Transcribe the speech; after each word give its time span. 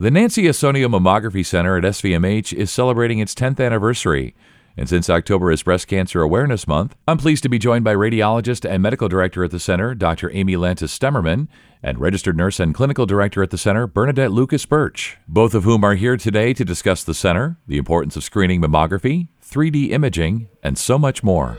The 0.00 0.12
Nancy 0.12 0.44
Ausonio 0.44 0.86
Mammography 0.86 1.44
Center 1.44 1.76
at 1.76 1.82
SVMH 1.82 2.52
is 2.52 2.70
celebrating 2.70 3.18
its 3.18 3.34
10th 3.34 3.58
anniversary. 3.58 4.36
And 4.76 4.88
since 4.88 5.10
October 5.10 5.50
is 5.50 5.64
Breast 5.64 5.88
Cancer 5.88 6.22
Awareness 6.22 6.68
Month, 6.68 6.94
I'm 7.08 7.18
pleased 7.18 7.42
to 7.42 7.48
be 7.48 7.58
joined 7.58 7.82
by 7.82 7.96
radiologist 7.96 8.64
and 8.64 8.80
medical 8.80 9.08
director 9.08 9.42
at 9.42 9.50
the 9.50 9.58
center, 9.58 9.96
Dr. 9.96 10.30
Amy 10.32 10.54
Lantis 10.54 10.96
Stemmerman, 10.96 11.48
and 11.82 11.98
registered 11.98 12.36
nurse 12.36 12.60
and 12.60 12.72
clinical 12.72 13.06
director 13.06 13.42
at 13.42 13.50
the 13.50 13.58
center, 13.58 13.88
Bernadette 13.88 14.30
Lucas 14.30 14.64
Birch, 14.66 15.18
both 15.26 15.52
of 15.52 15.64
whom 15.64 15.82
are 15.82 15.96
here 15.96 16.16
today 16.16 16.54
to 16.54 16.64
discuss 16.64 17.02
the 17.02 17.12
center, 17.12 17.58
the 17.66 17.76
importance 17.76 18.14
of 18.14 18.22
screening 18.22 18.62
mammography, 18.62 19.26
3D 19.44 19.90
imaging, 19.90 20.46
and 20.62 20.78
so 20.78 20.96
much 20.96 21.24
more. 21.24 21.58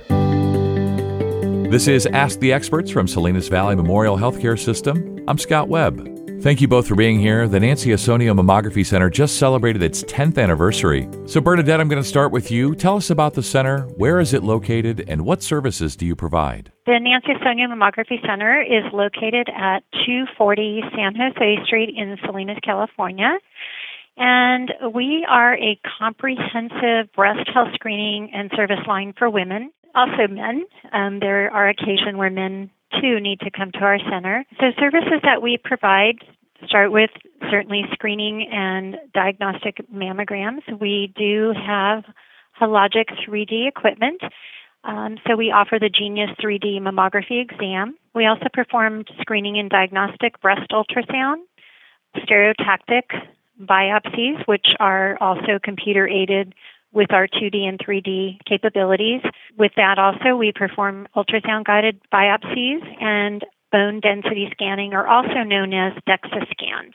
This 1.70 1.90
is 1.90 2.06
Ask 2.06 2.40
the 2.40 2.54
Experts 2.54 2.90
from 2.90 3.06
Salinas 3.06 3.50
Valley 3.50 3.76
Memorial 3.76 4.16
Healthcare 4.16 4.58
System. 4.58 5.26
I'm 5.28 5.38
Scott 5.38 5.68
Webb. 5.68 6.19
Thank 6.42 6.62
you 6.62 6.70
both 6.70 6.88
for 6.88 6.96
being 6.96 7.20
here. 7.20 7.50
The 7.50 7.60
Nancy 7.60 7.90
Ausonio 7.90 8.34
Mammography 8.34 8.86
Center 8.86 9.10
just 9.10 9.38
celebrated 9.38 9.84
its 9.84 10.06
10th 10.06 10.42
anniversary. 10.42 11.06
So, 11.26 11.42
Bernadette, 11.42 11.82
I'm 11.82 11.90
going 11.90 12.02
to 12.02 12.08
start 12.08 12.32
with 12.32 12.50
you. 12.50 12.76
Tell 12.76 12.96
us 12.96 13.10
about 13.10 13.34
the 13.34 13.44
center. 13.44 13.82
Where 13.98 14.22
is 14.22 14.34
it 14.34 14.42
located, 14.42 15.04
and 15.10 15.26
what 15.26 15.44
services 15.44 15.98
do 15.98 16.06
you 16.06 16.16
provide? 16.16 16.72
The 16.86 16.98
Nancy 16.98 17.34
Ausonio 17.34 17.68
Mammography 17.68 18.26
Center 18.26 18.62
is 18.62 18.86
located 18.94 19.50
at 19.50 19.84
240 20.06 20.82
San 20.96 21.14
Jose 21.14 21.66
Street 21.66 21.94
in 21.98 22.18
Salinas, 22.26 22.60
California. 22.64 23.38
And 24.16 24.72
we 24.94 25.26
are 25.30 25.56
a 25.56 25.78
comprehensive 26.00 27.12
breast 27.14 27.50
health 27.54 27.74
screening 27.74 28.32
and 28.34 28.50
service 28.56 28.88
line 28.88 29.14
for 29.18 29.30
women, 29.30 29.74
also 29.94 30.30
men. 30.30 30.64
Um, 30.94 31.20
there 31.20 31.52
are 31.52 31.68
occasions 31.68 32.16
where 32.16 32.30
men 32.30 32.70
too 33.02 33.20
need 33.20 33.40
to 33.42 33.52
come 33.52 33.72
to 33.72 33.80
our 33.80 34.00
center. 34.10 34.46
So, 34.60 34.72
services 34.80 35.22
that 35.24 35.42
we 35.42 35.58
provide 35.64 36.18
start 36.66 36.92
with 36.92 37.10
certainly 37.50 37.84
screening 37.94 38.48
and 38.52 38.98
diagnostic 39.14 39.78
mammograms. 39.94 40.62
We 40.80 41.14
do 41.18 41.54
have 41.54 42.04
Hologic 42.60 43.06
3D 43.28 43.68
equipment. 43.68 44.22
Um, 44.84 45.18
so 45.28 45.36
we 45.36 45.52
offer 45.52 45.78
the 45.80 45.90
Genius 45.90 46.30
3D 46.42 46.80
mammography 46.80 47.42
exam. 47.42 47.98
We 48.16 48.26
also 48.26 48.48
perform 48.54 49.04
screening 49.22 49.58
and 49.58 49.70
diagnostic 49.70 50.40
breast 50.42 50.72
ultrasound, 50.72 51.44
stereotactic 52.18 53.04
biopsies, 53.62 54.48
which 54.48 54.68
are 54.80 55.18
also 55.20 55.60
computer 55.62 56.08
aided 56.08 56.54
with 56.92 57.12
our 57.12 57.28
2D 57.28 57.68
and 57.68 57.78
3D 57.78 58.40
capabilities. 58.46 59.22
With 59.58 59.74
that, 59.76 60.00
also, 60.00 60.36
we 60.36 60.52
perform 60.54 61.08
ultrasound 61.16 61.66
guided 61.66 62.00
biopsies 62.12 62.82
and 63.02 63.44
bone 63.72 64.00
density 64.00 64.48
scanning, 64.52 64.94
are 64.94 65.08
also 65.08 65.44
known 65.44 65.74
as 65.74 65.94
DEXA 66.08 66.46
scans. 66.52 66.94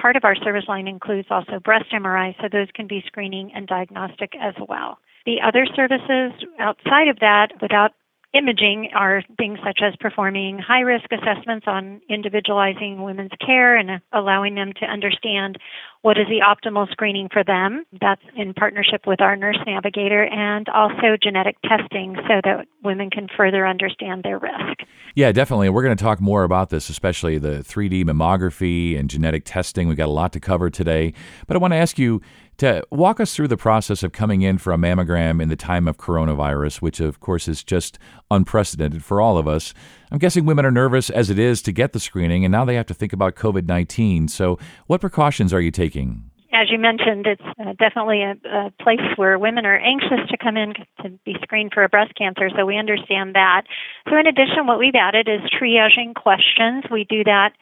Part 0.00 0.16
of 0.16 0.24
our 0.24 0.36
service 0.36 0.64
line 0.68 0.88
includes 0.88 1.28
also 1.30 1.58
breast 1.58 1.86
MRI, 1.92 2.34
so 2.40 2.48
those 2.50 2.68
can 2.74 2.86
be 2.86 3.02
screening 3.06 3.52
and 3.54 3.66
diagnostic 3.66 4.32
as 4.40 4.54
well. 4.68 4.98
The 5.26 5.40
other 5.44 5.66
services 5.76 6.32
outside 6.58 7.08
of 7.08 7.18
that, 7.20 7.52
without 7.60 7.92
imaging 8.32 8.90
are 8.94 9.22
things 9.38 9.58
such 9.64 9.80
as 9.82 9.94
performing 9.98 10.58
high 10.58 10.80
risk 10.80 11.06
assessments 11.12 11.66
on 11.66 12.00
individualizing 12.08 13.02
women's 13.02 13.32
care 13.44 13.76
and 13.76 14.00
allowing 14.12 14.54
them 14.54 14.72
to 14.78 14.86
understand 14.86 15.58
what 16.02 16.16
is 16.18 16.26
the 16.28 16.40
optimal 16.40 16.90
screening 16.90 17.28
for 17.30 17.44
them. 17.44 17.84
That's 18.00 18.22
in 18.34 18.54
partnership 18.54 19.06
with 19.06 19.20
our 19.20 19.36
nurse 19.36 19.58
navigator 19.66 20.24
and 20.24 20.68
also 20.68 21.16
genetic 21.22 21.56
testing 21.62 22.16
so 22.26 22.40
that 22.42 22.66
women 22.82 23.10
can 23.10 23.28
further 23.36 23.66
understand 23.66 24.22
their 24.22 24.38
risk. 24.38 24.80
Yeah, 25.14 25.32
definitely. 25.32 25.68
We're 25.68 25.82
going 25.82 25.96
to 25.96 26.02
talk 26.02 26.20
more 26.20 26.44
about 26.44 26.70
this, 26.70 26.88
especially 26.88 27.36
the 27.38 27.58
3D 27.58 28.04
mammography 28.04 28.98
and 28.98 29.10
genetic 29.10 29.42
testing. 29.44 29.88
We've 29.88 29.96
got 29.96 30.08
a 30.08 30.12
lot 30.12 30.32
to 30.32 30.40
cover 30.40 30.70
today. 30.70 31.12
But 31.46 31.56
I 31.56 31.60
want 31.60 31.72
to 31.72 31.78
ask 31.78 31.98
you 31.98 32.22
to 32.58 32.82
walk 32.90 33.20
us 33.20 33.34
through 33.34 33.48
the 33.48 33.56
process 33.56 34.02
of 34.02 34.12
coming 34.12 34.42
in 34.42 34.58
for 34.58 34.72
a 34.72 34.76
mammogram 34.76 35.42
in 35.42 35.48
the 35.48 35.56
time 35.56 35.88
of 35.88 35.98
coronavirus, 35.98 36.80
which 36.80 37.00
of 37.00 37.20
course 37.20 37.48
is 37.48 37.64
just 37.64 37.98
unprecedented 38.30 39.04
for 39.04 39.20
all 39.20 39.36
of 39.36 39.48
us. 39.48 39.74
I'm 40.12 40.18
guessing 40.18 40.44
women 40.44 40.66
are 40.66 40.72
nervous 40.72 41.08
as 41.08 41.30
it 41.30 41.38
is 41.38 41.62
to 41.62 41.72
get 41.72 41.92
the 41.92 42.00
screening, 42.00 42.44
and 42.44 42.50
now 42.50 42.64
they 42.64 42.74
have 42.74 42.86
to 42.86 42.94
think 42.94 43.12
about 43.12 43.36
COVID 43.36 43.66
19. 43.66 44.28
So, 44.28 44.58
what 44.86 45.00
precautions 45.00 45.52
are 45.52 45.60
you 45.60 45.70
taking? 45.70 46.30
As 46.52 46.68
you 46.68 46.78
mentioned, 46.78 47.28
it's 47.28 47.42
uh, 47.60 47.74
definitely 47.78 48.22
a, 48.22 48.34
a, 48.48 48.70
place 48.82 48.98
where 49.14 49.38
women 49.38 49.64
are 49.66 49.78
anxious 49.78 50.28
to 50.30 50.36
come 50.36 50.56
in 50.56 50.74
to 51.00 51.10
be 51.24 51.36
screened 51.42 51.70
for 51.72 51.86
breast 51.88 52.12
cancer, 52.16 52.50
so 52.56 52.66
we 52.66 52.76
understand 52.76 53.36
that. 53.36 53.62
So, 54.08 54.16
in 54.16 54.26
addition, 54.26 54.66
what 54.66 54.80
we've 54.80 54.96
added 54.96 55.28
is 55.28 55.48
triaging 55.48 56.14
questions. 56.16 56.84
We 56.90 57.04
do 57.08 57.22
that 57.22 57.52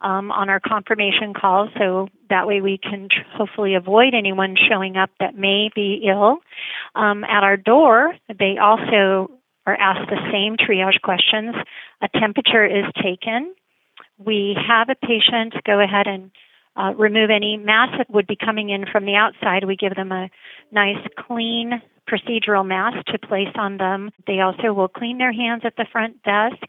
um, 0.00 0.32
on 0.32 0.48
our 0.48 0.60
confirmation 0.60 1.34
calls, 1.34 1.68
so 1.78 2.08
that 2.30 2.46
way 2.46 2.62
we 2.62 2.78
can 2.78 3.08
tr- 3.10 3.28
hopefully 3.36 3.74
avoid 3.74 4.14
anyone 4.14 4.56
showing 4.56 4.96
up 4.96 5.10
that 5.20 5.36
may 5.36 5.68
be 5.74 6.08
ill. 6.08 6.38
Um, 6.94 7.24
at 7.24 7.44
our 7.44 7.58
door, 7.58 8.14
they 8.38 8.56
also 8.58 9.30
are 9.68 9.76
asked 9.76 10.08
the 10.08 10.18
same 10.32 10.56
triage 10.56 11.00
questions. 11.02 11.54
A 12.00 12.08
temperature 12.18 12.64
is 12.64 12.84
taken. 13.02 13.54
We 14.18 14.56
have 14.66 14.88
a 14.88 14.94
patient 14.94 15.54
go 15.64 15.80
ahead 15.80 16.06
and 16.06 16.30
uh, 16.76 16.94
remove 16.96 17.30
any 17.30 17.56
mass 17.56 17.90
that 17.98 18.10
would 18.10 18.26
be 18.26 18.36
coming 18.36 18.70
in 18.70 18.86
from 18.90 19.04
the 19.04 19.14
outside. 19.14 19.64
We 19.64 19.76
give 19.76 19.94
them 19.94 20.12
a 20.12 20.30
nice, 20.72 21.04
clean 21.18 21.82
procedural 22.08 22.66
mask 22.66 23.04
to 23.08 23.18
place 23.18 23.54
on 23.56 23.76
them. 23.76 24.10
They 24.26 24.40
also 24.40 24.72
will 24.72 24.88
clean 24.88 25.18
their 25.18 25.32
hands 25.32 25.62
at 25.64 25.76
the 25.76 25.86
front 25.90 26.22
desk. 26.22 26.64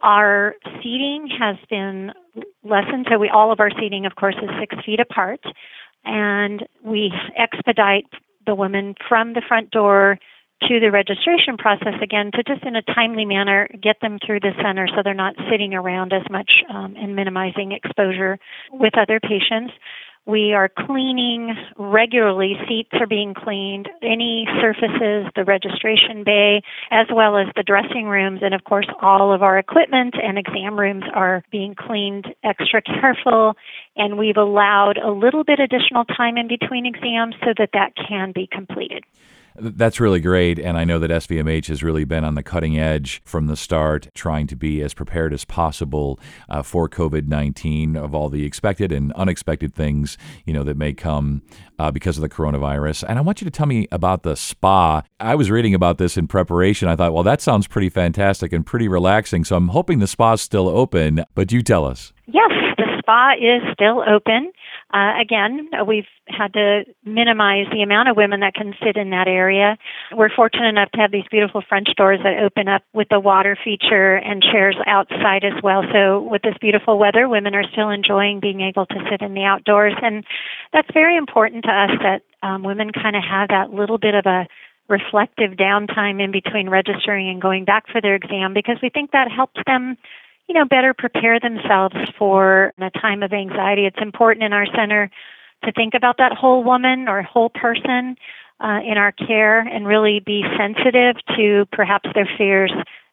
Our 0.00 0.54
seating 0.82 1.28
has 1.38 1.56
been 1.68 2.12
lessened, 2.64 3.06
so 3.10 3.18
we 3.18 3.28
all 3.28 3.52
of 3.52 3.60
our 3.60 3.70
seating, 3.78 4.06
of 4.06 4.16
course, 4.16 4.36
is 4.42 4.48
six 4.58 4.74
feet 4.84 5.00
apart, 5.00 5.40
and 6.04 6.66
we 6.82 7.12
expedite 7.36 8.06
the 8.46 8.54
women 8.54 8.94
from 9.08 9.34
the 9.34 9.42
front 9.46 9.70
door 9.70 10.18
to 10.68 10.80
the 10.80 10.90
registration 10.90 11.56
process 11.56 11.94
again 12.02 12.30
to 12.32 12.42
just 12.42 12.64
in 12.64 12.76
a 12.76 12.82
timely 12.82 13.24
manner 13.24 13.68
get 13.80 14.00
them 14.00 14.18
through 14.24 14.40
the 14.40 14.52
center 14.62 14.86
so 14.88 15.02
they're 15.02 15.14
not 15.14 15.34
sitting 15.50 15.74
around 15.74 16.12
as 16.12 16.22
much 16.30 16.62
um, 16.72 16.94
and 16.96 17.16
minimizing 17.16 17.72
exposure 17.72 18.38
with 18.72 18.96
other 18.96 19.20
patients. 19.20 19.72
We 20.24 20.52
are 20.52 20.68
cleaning 20.68 21.56
regularly. 21.76 22.54
Seats 22.68 22.90
are 22.92 23.08
being 23.08 23.34
cleaned. 23.34 23.88
Any 24.02 24.46
surfaces, 24.60 25.26
the 25.34 25.44
registration 25.44 26.22
bay, 26.22 26.62
as 26.92 27.08
well 27.12 27.36
as 27.36 27.48
the 27.56 27.64
dressing 27.64 28.06
rooms, 28.06 28.38
and 28.40 28.54
of 28.54 28.62
course, 28.62 28.86
all 29.00 29.34
of 29.34 29.42
our 29.42 29.58
equipment 29.58 30.14
and 30.22 30.38
exam 30.38 30.78
rooms 30.78 31.02
are 31.12 31.42
being 31.50 31.74
cleaned 31.74 32.26
extra 32.44 32.80
careful. 32.82 33.56
And 33.96 34.16
we've 34.16 34.36
allowed 34.36 34.96
a 34.96 35.10
little 35.10 35.42
bit 35.42 35.58
additional 35.58 36.04
time 36.04 36.36
in 36.36 36.46
between 36.46 36.86
exams 36.86 37.34
so 37.40 37.52
that 37.58 37.70
that 37.72 37.94
can 37.96 38.30
be 38.30 38.46
completed. 38.46 39.02
That's 39.56 40.00
really 40.00 40.20
great. 40.20 40.58
And 40.58 40.76
I 40.78 40.84
know 40.84 40.98
that 40.98 41.10
SVMH 41.10 41.66
has 41.66 41.82
really 41.82 42.04
been 42.04 42.24
on 42.24 42.34
the 42.34 42.42
cutting 42.42 42.78
edge 42.78 43.22
from 43.24 43.46
the 43.46 43.56
start, 43.56 44.08
trying 44.14 44.46
to 44.48 44.56
be 44.56 44.82
as 44.82 44.94
prepared 44.94 45.32
as 45.32 45.44
possible 45.44 46.18
uh, 46.48 46.62
for 46.62 46.88
COVID 46.88 47.26
19 47.26 47.96
of 47.96 48.14
all 48.14 48.28
the 48.28 48.44
expected 48.44 48.92
and 48.92 49.12
unexpected 49.12 49.74
things, 49.74 50.16
you 50.46 50.52
know, 50.52 50.62
that 50.64 50.76
may 50.76 50.92
come 50.92 51.42
uh, 51.78 51.90
because 51.90 52.16
of 52.16 52.22
the 52.22 52.28
coronavirus. 52.28 53.04
And 53.08 53.18
I 53.18 53.22
want 53.22 53.40
you 53.40 53.44
to 53.44 53.50
tell 53.50 53.66
me 53.66 53.88
about 53.90 54.22
the 54.22 54.36
spa. 54.36 55.02
I 55.20 55.34
was 55.34 55.50
reading 55.50 55.74
about 55.74 55.98
this 55.98 56.16
in 56.16 56.28
preparation. 56.28 56.88
I 56.88 56.96
thought, 56.96 57.12
well, 57.12 57.22
that 57.24 57.40
sounds 57.40 57.66
pretty 57.66 57.88
fantastic 57.88 58.52
and 58.52 58.64
pretty 58.64 58.88
relaxing. 58.88 59.44
So 59.44 59.56
I'm 59.56 59.68
hoping 59.68 59.98
the 59.98 60.06
spa's 60.06 60.40
still 60.40 60.68
open, 60.68 61.24
but 61.34 61.52
you 61.52 61.62
tell 61.62 61.84
us. 61.84 62.12
Yes, 62.26 62.50
the 62.76 62.86
spa 62.98 63.32
is 63.34 63.62
still 63.72 64.02
open. 64.08 64.52
Uh, 64.92 65.18
again, 65.18 65.70
we've 65.86 66.06
had 66.28 66.52
to 66.52 66.84
minimize 67.04 67.66
the 67.72 67.82
amount 67.82 68.10
of 68.10 68.16
women 68.16 68.40
that 68.40 68.52
can 68.52 68.74
sit 68.84 68.96
in 68.96 69.10
that 69.10 69.26
area. 69.26 69.78
We're 70.14 70.28
fortunate 70.28 70.68
enough 70.68 70.90
to 70.92 71.00
have 71.00 71.10
these 71.10 71.24
beautiful 71.30 71.62
French 71.66 71.88
doors 71.96 72.20
that 72.22 72.42
open 72.42 72.68
up 72.68 72.82
with 72.92 73.08
the 73.08 73.18
water 73.18 73.56
feature 73.64 74.16
and 74.16 74.42
chairs 74.42 74.76
outside 74.86 75.44
as 75.44 75.62
well. 75.62 75.82
So, 75.92 76.20
with 76.20 76.42
this 76.42 76.56
beautiful 76.60 76.98
weather, 76.98 77.26
women 77.26 77.54
are 77.54 77.64
still 77.72 77.88
enjoying 77.88 78.40
being 78.40 78.60
able 78.60 78.84
to 78.86 78.96
sit 79.10 79.22
in 79.22 79.32
the 79.32 79.44
outdoors. 79.44 79.94
And 80.02 80.24
that's 80.72 80.88
very 80.92 81.16
important 81.16 81.64
to 81.64 81.70
us 81.70 81.90
that 82.02 82.22
um, 82.46 82.62
women 82.62 82.90
kind 82.92 83.16
of 83.16 83.22
have 83.24 83.48
that 83.48 83.72
little 83.72 83.98
bit 83.98 84.14
of 84.14 84.26
a 84.26 84.46
reflective 84.88 85.52
downtime 85.52 86.22
in 86.22 86.32
between 86.32 86.68
registering 86.68 87.30
and 87.30 87.40
going 87.40 87.64
back 87.64 87.84
for 87.90 88.00
their 88.00 88.14
exam 88.14 88.52
because 88.52 88.76
we 88.82 88.90
think 88.90 89.12
that 89.12 89.30
helps 89.30 89.60
them 89.66 89.96
you 90.48 90.54
know, 90.54 90.64
better 90.64 90.94
prepare 90.96 91.38
themselves 91.40 91.94
for 92.18 92.72
a 92.78 92.90
time 92.90 93.22
of 93.22 93.32
anxiety. 93.32 93.86
It's 93.86 94.00
important 94.00 94.44
in 94.44 94.52
our 94.52 94.66
center 94.74 95.10
to 95.64 95.72
think 95.72 95.94
about 95.94 96.16
that 96.18 96.32
whole 96.32 96.64
woman 96.64 97.08
or 97.08 97.22
whole 97.22 97.48
person 97.48 98.16
uh, 98.60 98.80
in 98.84 98.98
our 98.98 99.12
care 99.12 99.60
and 99.60 99.86
really 99.86 100.20
be 100.24 100.44
sensitive 100.58 101.16
to 101.36 101.66
perhaps 101.72 102.08
their 102.14 102.28
fears. 102.38 102.72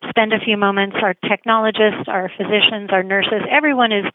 Spend 0.10 0.34
a 0.34 0.40
few 0.40 0.58
moments. 0.58 0.98
Our 1.02 1.14
technologists, 1.28 2.08
our 2.08 2.32
physicians, 2.38 2.90
our 2.92 3.04
nurses, 3.04 3.42
everyone 3.50 3.92
is 3.92 4.06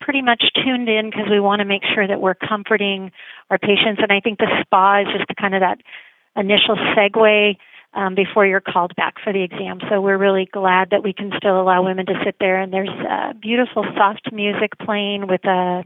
pretty 0.00 0.22
much 0.22 0.42
tuned 0.54 0.88
in 0.88 1.10
because 1.10 1.28
we 1.30 1.40
want 1.40 1.60
to 1.60 1.64
make 1.64 1.82
sure 1.94 2.06
that 2.06 2.20
we're 2.20 2.34
comforting 2.34 3.10
our 3.50 3.58
patients. 3.58 4.00
And 4.02 4.12
I 4.12 4.20
think 4.20 4.38
the 4.38 4.48
spa 4.62 5.02
is 5.02 5.08
just 5.16 5.26
kind 5.40 5.54
of 5.54 5.60
that 5.60 5.78
initial 6.36 6.76
segue 6.96 7.56
um, 7.98 8.14
before 8.14 8.46
you're 8.46 8.60
called 8.60 8.94
back 8.96 9.14
for 9.22 9.32
the 9.32 9.42
exam. 9.42 9.80
So 9.90 10.00
we're 10.00 10.18
really 10.18 10.48
glad 10.52 10.90
that 10.90 11.02
we 11.02 11.12
can 11.12 11.32
still 11.36 11.60
allow 11.60 11.84
women 11.84 12.06
to 12.06 12.14
sit 12.24 12.36
there. 12.38 12.60
And 12.60 12.72
there's 12.72 12.88
uh, 12.88 13.32
beautiful 13.40 13.84
soft 13.96 14.32
music 14.32 14.70
playing 14.78 15.26
with 15.26 15.44
a 15.44 15.82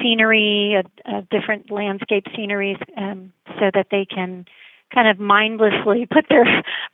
scenery, 0.00 0.82
different 1.30 1.70
landscape 1.70 2.24
sceneries, 2.36 2.76
um, 2.96 3.32
so 3.58 3.70
that 3.72 3.86
they 3.90 4.04
can 4.04 4.44
kind 4.94 5.08
of 5.08 5.18
mindlessly 5.18 6.06
put 6.12 6.26
their 6.28 6.44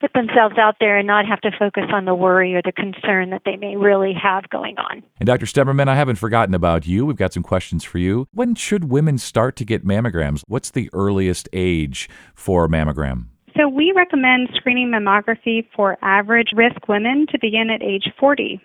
put 0.01 0.13
themselves 0.13 0.57
out 0.57 0.77
there 0.79 0.99
and 0.99 1.07
not 1.07 1.27
have 1.27 1.41
to 1.41 1.51
focus 1.59 1.85
on 1.93 2.05
the 2.05 2.15
worry 2.15 2.55
or 2.55 2.63
the 2.63 2.73
concern 2.73 3.31
that 3.31 3.43
they 3.45 3.57
may 3.57 3.77
really 3.77 4.15
have 4.15 4.49
going 4.51 4.79
on. 4.79 5.03
And 5.19 5.27
Dr. 5.27 5.47
Stemmerman, 5.47 5.89
I 5.89 5.97
haven't 5.97 6.17
forgotten 6.17 6.55
about 6.55 6.87
you. 6.87 7.05
We've 7.07 7.17
got 7.17 7.33
some 7.33 7.43
questions 7.43 7.83
for 7.83 7.99
you. 7.99 8.29
When 8.33 8.55
should 8.55 8.85
women 8.85 9.19
start 9.19 9.57
to 9.57 9.65
get 9.65 9.85
mammograms? 9.85 10.43
What's 10.47 10.71
the 10.71 10.91
earliest 10.93 11.49
age 11.53 12.09
for 12.35 12.67
a 12.67 12.69
mammogram? 12.69 13.27
So 13.57 13.69
we 13.69 13.93
recommend 13.95 14.49
screening 14.55 14.91
mammography 14.91 15.67
for 15.77 15.99
average 16.03 16.51
risk 16.55 16.89
women 16.89 17.27
to 17.31 17.39
begin 17.39 17.69
at 17.71 17.83
age 17.83 18.09
40. 18.19 18.61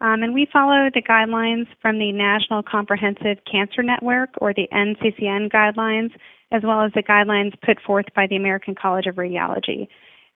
Um, 0.00 0.22
and 0.22 0.34
we 0.34 0.46
follow 0.52 0.90
the 0.92 1.02
guidelines 1.02 1.66
from 1.80 1.98
the 1.98 2.10
National 2.10 2.62
Comprehensive 2.62 3.38
Cancer 3.50 3.82
Network 3.82 4.30
or 4.38 4.52
the 4.52 4.68
NCCN 4.72 5.52
guidelines, 5.52 6.10
as 6.50 6.62
well 6.64 6.82
as 6.82 6.92
the 6.94 7.02
guidelines 7.02 7.52
put 7.64 7.80
forth 7.80 8.06
by 8.14 8.26
the 8.26 8.36
American 8.36 8.74
College 8.74 9.06
of 9.06 9.14
Radiology. 9.14 9.86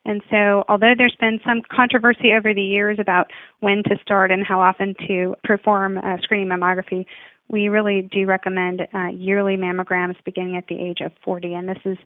And 0.05 0.23
so, 0.31 0.65
although 0.69 0.95
there's 0.97 1.17
been 1.21 1.41
some 1.45 1.61
controversy 1.71 2.33
over 2.33 2.55
the 2.55 2.63
years 2.63 2.99
about 3.01 3.27
when 3.61 3.83
to 3.85 3.99
start 4.01 4.31
and 4.31 4.47
how 4.47 4.61
often 4.61 4.95
to 5.07 5.35
perform 5.45 5.99
uh, 5.99 6.17
screening 6.23 6.49
mammography, 6.49 7.05
we 7.49 7.69
really 7.69 8.09
do 8.11 8.27
recommend 8.27 8.83
uh, 8.95 9.09
yearly 9.09 9.57
mammograms 9.57 10.17
beginning 10.25 10.57
at 10.57 10.67
the 10.69 10.79
age 10.79 11.01
of 11.01 11.13
40. 11.25 11.55
And 11.55 11.69
this 11.69 11.79
is 11.85 11.99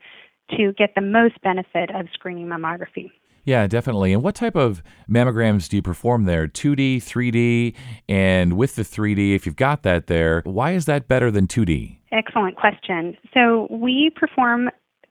to 0.50 0.72
get 0.74 0.94
the 0.94 1.00
most 1.00 1.40
benefit 1.42 1.90
of 1.94 2.06
screening 2.12 2.46
mammography. 2.46 3.10
Yeah, 3.44 3.66
definitely. 3.66 4.12
And 4.12 4.22
what 4.22 4.36
type 4.36 4.54
of 4.54 4.82
mammograms 5.10 5.68
do 5.68 5.76
you 5.76 5.82
perform 5.82 6.24
there? 6.24 6.46
2D, 6.46 6.98
3D, 6.98 7.74
and 8.08 8.56
with 8.56 8.76
the 8.76 8.82
3D, 8.82 9.34
if 9.34 9.46
you've 9.46 9.56
got 9.56 9.82
that 9.82 10.06
there, 10.06 10.42
why 10.44 10.72
is 10.72 10.84
that 10.84 11.08
better 11.08 11.30
than 11.30 11.48
2D? 11.48 11.98
Excellent 12.12 12.56
question. 12.56 13.16
So 13.34 13.66
we 13.70 14.10
perform 14.14 14.70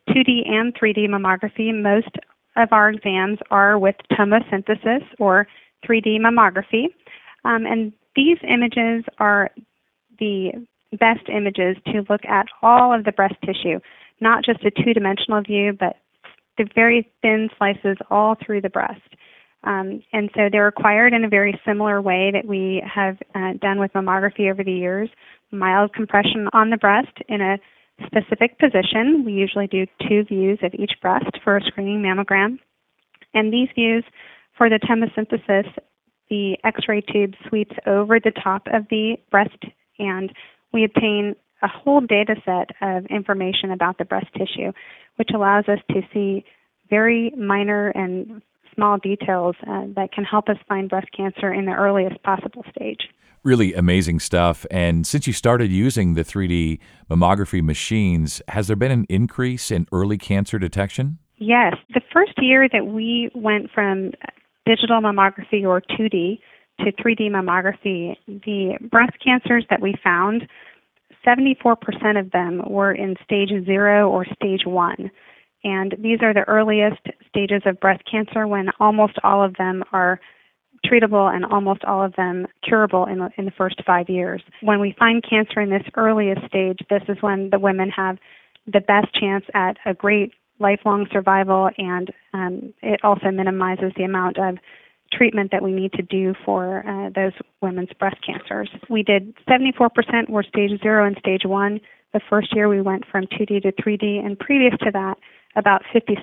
2D 0.10 0.48
and 0.48 0.74
3D 0.74 1.10
mammography. 1.10 1.74
Most 1.74 2.16
of 2.56 2.69
our 2.72 2.89
exams 2.89 3.39
are 3.50 3.78
with 3.78 3.95
tomosynthesis 4.13 5.04
or 5.19 5.48
3D 5.86 6.18
mammography. 6.19 6.86
Um, 7.44 7.66
and 7.66 7.92
these 8.16 8.38
images 8.48 9.04
are 9.18 9.50
the 10.19 10.51
best 11.00 11.28
images 11.30 11.78
to 11.88 12.04
look 12.10 12.24
at 12.25 12.45
all 12.62 12.94
of 12.94 13.06
the 13.06 13.12
breast 13.12 13.36
tissue, 13.45 13.80
not 14.21 14.45
just 14.45 14.63
a 14.63 14.71
two 14.71 14.94
dimensional 14.94 15.41
view, 15.41 15.75
but 15.77 15.97
the 16.57 16.68
very 16.75 17.12
thin 17.21 17.50
slices 17.57 17.97
all 18.09 18.35
through 18.35 18.62
the 18.62 18.69
breast. 18.69 19.01
Um, 19.63 20.03
and 20.12 20.29
so 20.35 20.50
they're 20.51 20.68
acquired 20.68 21.13
in 21.13 21.23
a 21.23 21.29
very 21.29 21.59
similar 21.65 22.01
way 22.01 22.31
that 22.33 22.47
we 22.47 22.83
have 22.91 23.18
uh, 23.35 23.53
done 23.62 23.79
with 23.79 23.94
mammography 23.94 24.50
over 24.51 24.63
the 24.63 24.71
years. 24.71 25.09
Mild 25.51 25.94
compression 25.94 26.47
on 26.53 26.69
the 26.69 26.77
breast 26.77 27.15
in 27.27 27.41
a 27.41 27.57
specific 28.06 28.57
position. 28.57 29.23
We 29.25 29.33
usually 29.33 29.68
do 29.68 29.85
two 30.07 30.23
views 30.23 30.59
of 30.63 30.73
each 30.73 30.94
breast 31.01 31.38
for 31.44 31.57
a 31.57 31.62
screening 31.62 32.01
mammogram. 32.01 32.57
And 33.33 33.53
these 33.53 33.69
views, 33.75 34.03
for 34.57 34.69
the 34.69 34.79
tomosynthesis, 34.79 35.71
the 36.29 36.57
x 36.63 36.81
ray 36.88 37.01
tube 37.01 37.33
sweeps 37.47 37.75
over 37.85 38.19
the 38.19 38.31
top 38.31 38.63
of 38.73 38.85
the 38.89 39.18
breast, 39.29 39.63
and 40.00 40.31
we 40.73 40.85
obtain 40.85 41.35
a 41.61 41.67
whole 41.67 42.01
data 42.01 42.35
set 42.45 42.69
of 42.81 43.05
information 43.07 43.71
about 43.71 43.97
the 43.97 44.05
breast 44.05 44.27
tissue, 44.37 44.71
which 45.17 45.29
allows 45.33 45.65
us 45.67 45.79
to 45.91 46.01
see 46.13 46.43
very 46.89 47.31
minor 47.37 47.89
and 47.89 48.41
small 48.75 48.97
details 48.97 49.55
uh, 49.67 49.83
that 49.95 50.11
can 50.13 50.23
help 50.23 50.49
us 50.49 50.57
find 50.67 50.89
breast 50.89 51.07
cancer 51.15 51.53
in 51.53 51.65
the 51.65 51.73
earliest 51.73 52.21
possible 52.23 52.63
stage. 52.75 53.09
Really 53.43 53.73
amazing 53.73 54.19
stuff. 54.19 54.65
And 54.69 55.05
since 55.07 55.25
you 55.25 55.33
started 55.33 55.71
using 55.71 56.13
the 56.13 56.23
3D 56.23 56.79
mammography 57.09 57.63
machines, 57.63 58.41
has 58.49 58.67
there 58.67 58.75
been 58.75 58.91
an 58.91 59.05
increase 59.09 59.71
in 59.71 59.87
early 59.91 60.17
cancer 60.17 60.59
detection? 60.59 61.17
Yes. 61.37 61.75
The 61.93 62.01
first 62.13 62.33
year 62.37 62.69
that 62.71 62.85
we 62.85 63.31
went 63.33 63.71
from 63.73 64.11
digital 64.65 65.01
mammography 65.01 65.63
or 65.63 65.81
2D 65.81 66.39
to 66.81 66.91
3D 66.91 67.31
mammography, 67.31 68.15
the 68.27 68.77
breast 68.91 69.13
cancers 69.23 69.65
that 69.71 69.81
we 69.81 69.95
found 70.03 70.47
74% 71.25 72.19
of 72.19 72.31
them 72.31 72.62
were 72.68 72.91
in 72.91 73.15
stage 73.23 73.50
zero 73.65 74.09
or 74.09 74.25
stage 74.25 74.65
one. 74.65 75.12
And 75.63 75.95
these 76.00 76.19
are 76.21 76.33
the 76.33 76.47
earliest 76.47 77.01
stages 77.27 77.62
of 77.65 77.79
breast 77.79 78.01
cancer 78.09 78.47
when 78.47 78.69
almost 78.79 79.13
all 79.23 79.44
of 79.44 79.56
them 79.57 79.83
are 79.94 80.19
treatable 80.85 81.33
and 81.33 81.45
almost 81.45 81.83
all 81.83 82.03
of 82.03 82.15
them 82.15 82.47
curable 82.63 83.06
in 83.06 83.19
the, 83.19 83.29
in 83.38 83.45
the 83.45 83.51
first 83.51 83.81
five 83.85 84.09
years. 84.09 84.41
When 84.62 84.79
we 84.79 84.95
find 84.97 85.23
cancer 85.27 85.62
in 85.62 85.69
this 85.69 85.83
earliest 85.95 86.45
stage, 86.47 86.79
this 86.89 87.03
is 87.07 87.18
when 87.21 87.50
the 87.51 87.59
women 87.59 87.89
have 87.91 88.18
the 88.65 88.79
best 88.79 89.13
chance 89.13 89.45
at 89.53 89.77
a 89.85 89.94
great 89.94 90.33
lifelong 90.59 91.07
survival, 91.12 91.69
and 91.77 92.12
um, 92.33 92.73
it 92.81 93.00
also 93.03 93.31
minimizes 93.31 93.91
the 93.97 94.03
amount 94.03 94.38
of 94.38 94.57
treatment 95.11 95.51
that 95.51 95.61
we 95.61 95.71
need 95.71 95.93
to 95.93 96.01
do 96.01 96.33
for 96.45 96.87
uh, 96.87 97.09
those 97.09 97.33
women's 97.61 97.91
breast 97.99 98.17
cancers. 98.25 98.69
We 98.89 99.03
did 99.03 99.35
74% 99.47 100.29
were 100.29 100.43
stage 100.43 100.81
zero 100.81 101.05
and 101.05 101.17
stage 101.17 101.43
one. 101.45 101.79
The 102.13 102.21
first 102.29 102.55
year 102.55 102.67
we 102.67 102.81
went 102.81 103.05
from 103.11 103.25
2D 103.25 103.63
to 103.63 103.71
3D, 103.71 104.25
and 104.25 104.37
previous 104.37 104.73
to 104.81 104.91
that, 104.91 105.17
about 105.55 105.81
56% 105.93 106.15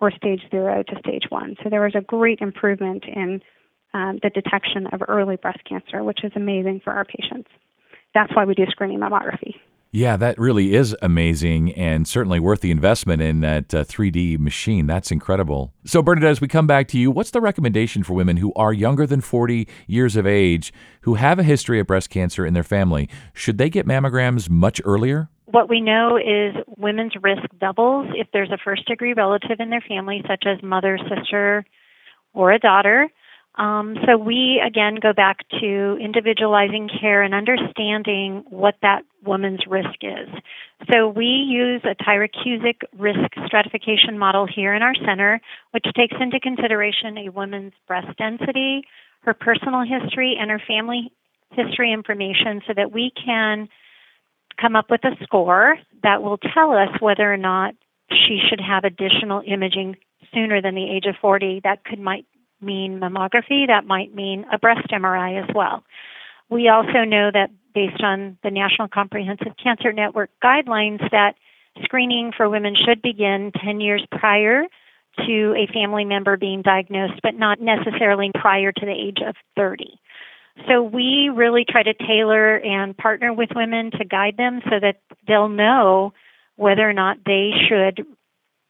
were 0.00 0.10
stage 0.10 0.42
zero 0.50 0.82
to 0.82 0.98
stage 0.98 1.24
one. 1.28 1.56
So 1.62 1.70
there 1.70 1.82
was 1.82 1.94
a 1.94 2.00
great 2.00 2.40
improvement 2.40 3.04
in 3.04 3.40
um, 3.92 4.18
the 4.22 4.30
detection 4.30 4.88
of 4.88 5.02
early 5.06 5.36
breast 5.36 5.60
cancer, 5.68 6.02
which 6.02 6.24
is 6.24 6.32
amazing 6.34 6.80
for 6.82 6.92
our 6.92 7.04
patients. 7.04 7.48
That's 8.12 8.34
why 8.34 8.44
we 8.44 8.54
do 8.54 8.66
screening 8.68 8.98
mammography. 8.98 9.54
Yeah, 9.96 10.16
that 10.16 10.40
really 10.40 10.74
is 10.74 10.96
amazing 11.02 11.72
and 11.74 12.08
certainly 12.08 12.40
worth 12.40 12.62
the 12.62 12.72
investment 12.72 13.22
in 13.22 13.42
that 13.42 13.72
uh, 13.72 13.84
3D 13.84 14.40
machine. 14.40 14.88
That's 14.88 15.12
incredible. 15.12 15.72
So, 15.84 16.02
Bernadette, 16.02 16.32
as 16.32 16.40
we 16.40 16.48
come 16.48 16.66
back 16.66 16.88
to 16.88 16.98
you, 16.98 17.12
what's 17.12 17.30
the 17.30 17.40
recommendation 17.40 18.02
for 18.02 18.12
women 18.12 18.38
who 18.38 18.52
are 18.56 18.72
younger 18.72 19.06
than 19.06 19.20
40 19.20 19.68
years 19.86 20.16
of 20.16 20.26
age 20.26 20.72
who 21.02 21.14
have 21.14 21.38
a 21.38 21.44
history 21.44 21.78
of 21.78 21.86
breast 21.86 22.10
cancer 22.10 22.44
in 22.44 22.54
their 22.54 22.64
family? 22.64 23.08
Should 23.34 23.56
they 23.56 23.70
get 23.70 23.86
mammograms 23.86 24.50
much 24.50 24.80
earlier? 24.84 25.28
What 25.44 25.68
we 25.68 25.80
know 25.80 26.16
is 26.16 26.56
women's 26.76 27.12
risk 27.22 27.44
doubles 27.60 28.08
if 28.16 28.26
there's 28.32 28.50
a 28.50 28.58
first 28.64 28.88
degree 28.88 29.12
relative 29.12 29.60
in 29.60 29.70
their 29.70 29.84
family, 29.88 30.24
such 30.26 30.42
as 30.44 30.60
mother, 30.60 30.98
sister, 31.08 31.64
or 32.32 32.50
a 32.50 32.58
daughter. 32.58 33.08
Um, 33.56 33.96
so 34.04 34.16
we 34.16 34.60
again 34.64 34.96
go 35.00 35.12
back 35.12 35.38
to 35.60 35.96
individualizing 36.00 36.90
care 37.00 37.22
and 37.22 37.32
understanding 37.34 38.44
what 38.48 38.74
that 38.82 39.02
woman's 39.24 39.60
risk 39.68 40.02
is. 40.02 40.28
So 40.92 41.08
we 41.08 41.26
use 41.26 41.80
a 41.84 41.94
Tyrer-Cuzick 42.02 42.82
risk 42.98 43.30
stratification 43.46 44.18
model 44.18 44.46
here 44.52 44.74
in 44.74 44.82
our 44.82 44.94
center, 45.06 45.40
which 45.70 45.84
takes 45.96 46.16
into 46.20 46.40
consideration 46.40 47.16
a 47.16 47.30
woman's 47.30 47.72
breast 47.86 48.18
density, 48.18 48.82
her 49.22 49.34
personal 49.34 49.82
history, 49.82 50.36
and 50.38 50.50
her 50.50 50.60
family 50.66 51.12
history 51.52 51.92
information 51.92 52.60
so 52.66 52.74
that 52.74 52.90
we 52.90 53.12
can 53.24 53.68
come 54.60 54.74
up 54.74 54.90
with 54.90 55.04
a 55.04 55.16
score 55.22 55.76
that 56.02 56.22
will 56.22 56.38
tell 56.38 56.72
us 56.72 56.88
whether 57.00 57.32
or 57.32 57.36
not 57.36 57.74
she 58.10 58.40
should 58.48 58.60
have 58.60 58.84
additional 58.84 59.42
imaging 59.46 59.96
sooner 60.32 60.60
than 60.60 60.74
the 60.74 60.90
age 60.90 61.06
of 61.06 61.14
40 61.20 61.60
that 61.64 61.84
could 61.84 62.00
might 62.00 62.26
mean 62.60 63.00
mammography, 63.00 63.66
that 63.66 63.86
might 63.86 64.14
mean 64.14 64.44
a 64.52 64.58
breast 64.58 64.88
MRI 64.90 65.42
as 65.42 65.48
well. 65.54 65.84
We 66.50 66.68
also 66.68 67.04
know 67.04 67.30
that 67.32 67.50
based 67.74 68.02
on 68.02 68.38
the 68.42 68.50
National 68.50 68.88
Comprehensive 68.88 69.54
Cancer 69.62 69.92
Network 69.92 70.30
guidelines 70.42 71.00
that 71.10 71.34
screening 71.82 72.32
for 72.36 72.48
women 72.48 72.74
should 72.76 73.02
begin 73.02 73.50
10 73.64 73.80
years 73.80 74.04
prior 74.10 74.64
to 75.26 75.54
a 75.56 75.72
family 75.72 76.04
member 76.04 76.36
being 76.36 76.62
diagnosed, 76.62 77.20
but 77.22 77.34
not 77.34 77.60
necessarily 77.60 78.30
prior 78.34 78.72
to 78.72 78.86
the 78.86 78.92
age 78.92 79.18
of 79.26 79.34
30. 79.56 79.98
So 80.68 80.82
we 80.82 81.30
really 81.34 81.64
try 81.68 81.82
to 81.82 81.94
tailor 81.94 82.56
and 82.58 82.96
partner 82.96 83.32
with 83.32 83.50
women 83.54 83.90
to 83.92 84.04
guide 84.04 84.36
them 84.36 84.60
so 84.64 84.78
that 84.80 85.00
they'll 85.26 85.48
know 85.48 86.12
whether 86.56 86.88
or 86.88 86.92
not 86.92 87.18
they 87.26 87.50
should 87.68 88.06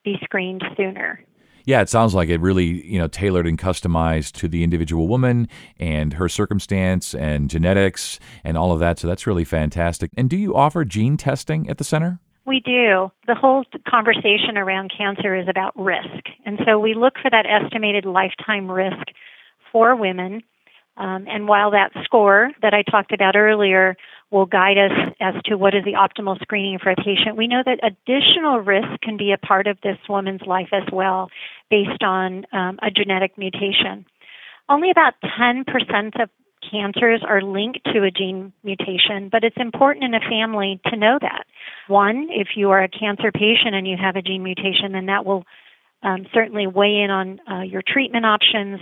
be 0.03 0.19
screened 0.23 0.65
sooner. 0.77 1.23
Yeah, 1.65 1.81
it 1.81 1.89
sounds 1.89 2.15
like 2.15 2.29
it 2.29 2.41
really, 2.41 2.87
you 2.87 2.99
know, 2.99 3.09
tailored 3.09 3.47
and 3.47 3.59
customized 3.59 4.33
to 4.33 4.49
the 4.49 4.63
individual 4.63 5.09
woman 5.09 5.49
and 5.79 6.13
her 6.15 6.29
circumstance 6.29 7.15
and 7.15 7.49
genetics 7.49 8.19
and 8.45 8.59
all 8.59 8.73
of 8.73 8.81
that. 8.81 8.99
So 8.99 9.09
that's 9.09 9.27
really 9.27 9.45
fantastic. 9.45 10.11
And 10.17 10.29
do 10.29 10.37
you 10.37 10.55
offer 10.55 10.85
gene 10.85 11.17
testing 11.17 11.69
at 11.71 11.79
the 11.79 11.85
center? 11.85 12.21
We 12.47 12.61
do. 12.61 13.11
The 13.27 13.35
whole 13.35 13.65
conversation 13.89 14.59
around 14.59 14.93
cancer 14.97 15.35
is 15.35 15.49
about 15.49 15.73
risk. 15.75 16.27
And 16.45 16.59
so 16.67 16.79
we 16.79 16.93
look 16.93 17.15
for 17.23 17.31
that 17.31 17.47
estimated 17.47 18.05
lifetime 18.05 18.71
risk 18.71 19.07
for 19.73 19.97
women 19.97 20.43
um, 20.97 21.27
and 21.29 21.49
while 21.49 21.73
that 21.73 21.91
score 22.05 22.51
that 22.63 22.73
I 22.73 22.83
talked 22.83 23.13
about 23.13 23.35
earlier 23.35 23.97
will 24.31 24.47
guide 24.47 24.79
us 24.79 24.93
as 25.21 25.35
to 25.47 25.57
what 25.57 25.75
is 25.75 25.85
the 25.85 25.95
optimal 25.95 26.41
screening 26.41 26.79
for 26.79 26.91
a 26.91 26.97
patient, 26.97 27.37
we 27.37 27.49
know 27.49 27.63
that 27.65 27.81
additional 27.83 28.61
risk 28.61 29.01
can 29.03 29.17
be 29.17 29.33
a 29.33 29.39
part 29.39 29.67
of 29.67 29.79
this 29.83 29.99
woman's 30.09 30.43
life 30.47 30.69
as 30.73 30.85
well 30.93 31.31
based 31.71 32.03
on 32.03 32.45
um, 32.53 32.79
a 32.83 32.91
genetic 32.91 33.37
mutation. 33.39 34.07
Only 34.69 34.91
about 34.91 35.15
10% 35.23 36.23
of 36.23 36.31
cancers 36.71 37.23
are 37.27 37.43
linked 37.43 37.85
to 37.93 38.05
a 38.05 38.11
gene 38.11 38.53
mutation, 38.63 39.29
but 39.31 39.45
it's 39.45 39.57
important 39.59 40.05
in 40.05 40.15
a 40.15 40.21
family 40.21 40.81
to 40.87 40.97
know 40.97 41.19
that. 41.21 41.45
One, 41.89 42.29
if 42.31 42.49
you 42.57 42.71
are 42.71 42.83
a 42.83 42.89
cancer 42.89 43.31
patient 43.33 43.75
and 43.75 43.87
you 43.87 43.97
have 44.01 44.17
a 44.17 44.23
gene 44.23 44.43
mutation, 44.43 44.93
then 44.93 45.07
that 45.07 45.25
will 45.25 45.45
um, 46.03 46.27
certainly 46.33 46.67
weigh 46.67 47.01
in 47.03 47.11
on 47.11 47.41
uh, 47.51 47.63
your 47.63 47.83
treatment 47.87 48.27
options. 48.27 48.81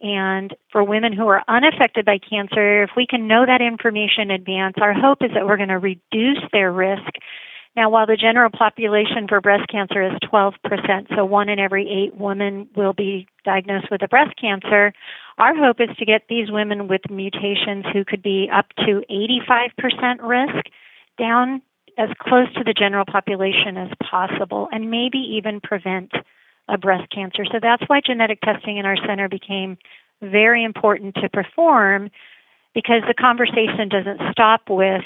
And 0.00 0.54
for 0.70 0.84
women 0.84 1.12
who 1.12 1.26
are 1.26 1.42
unaffected 1.48 2.04
by 2.04 2.18
cancer, 2.18 2.84
if 2.84 2.90
we 2.96 3.06
can 3.06 3.26
know 3.26 3.44
that 3.44 3.60
information 3.60 4.30
in 4.30 4.30
advance, 4.30 4.76
our 4.80 4.94
hope 4.94 5.18
is 5.22 5.30
that 5.34 5.44
we're 5.44 5.56
going 5.56 5.70
to 5.70 5.78
reduce 5.78 6.42
their 6.52 6.72
risk. 6.72 7.10
Now, 7.78 7.90
while 7.90 8.06
the 8.06 8.16
general 8.16 8.50
population 8.50 9.28
for 9.28 9.40
breast 9.40 9.68
cancer 9.70 10.02
is 10.02 10.12
12%, 10.32 11.14
so 11.14 11.24
one 11.24 11.48
in 11.48 11.60
every 11.60 11.88
eight 11.88 12.18
women 12.18 12.68
will 12.74 12.92
be 12.92 13.28
diagnosed 13.44 13.86
with 13.88 14.02
a 14.02 14.08
breast 14.08 14.34
cancer, 14.36 14.92
our 15.38 15.54
hope 15.54 15.76
is 15.78 15.96
to 15.96 16.04
get 16.04 16.22
these 16.28 16.50
women 16.50 16.88
with 16.88 17.02
mutations 17.08 17.84
who 17.92 18.04
could 18.04 18.20
be 18.20 18.50
up 18.52 18.66
to 18.78 19.04
85% 19.08 20.18
risk 20.22 20.66
down 21.20 21.62
as 21.96 22.08
close 22.18 22.52
to 22.54 22.64
the 22.64 22.74
general 22.76 23.04
population 23.04 23.76
as 23.76 23.90
possible 24.02 24.66
and 24.72 24.90
maybe 24.90 25.18
even 25.18 25.60
prevent 25.60 26.10
a 26.66 26.76
breast 26.76 27.08
cancer. 27.12 27.44
So 27.44 27.60
that's 27.62 27.84
why 27.86 28.00
genetic 28.04 28.40
testing 28.40 28.78
in 28.78 28.86
our 28.86 28.96
center 29.06 29.28
became 29.28 29.78
very 30.20 30.64
important 30.64 31.14
to 31.22 31.28
perform 31.28 32.10
because 32.74 33.02
the 33.06 33.14
conversation 33.14 33.88
doesn't 33.88 34.32
stop 34.32 34.62
with 34.68 35.04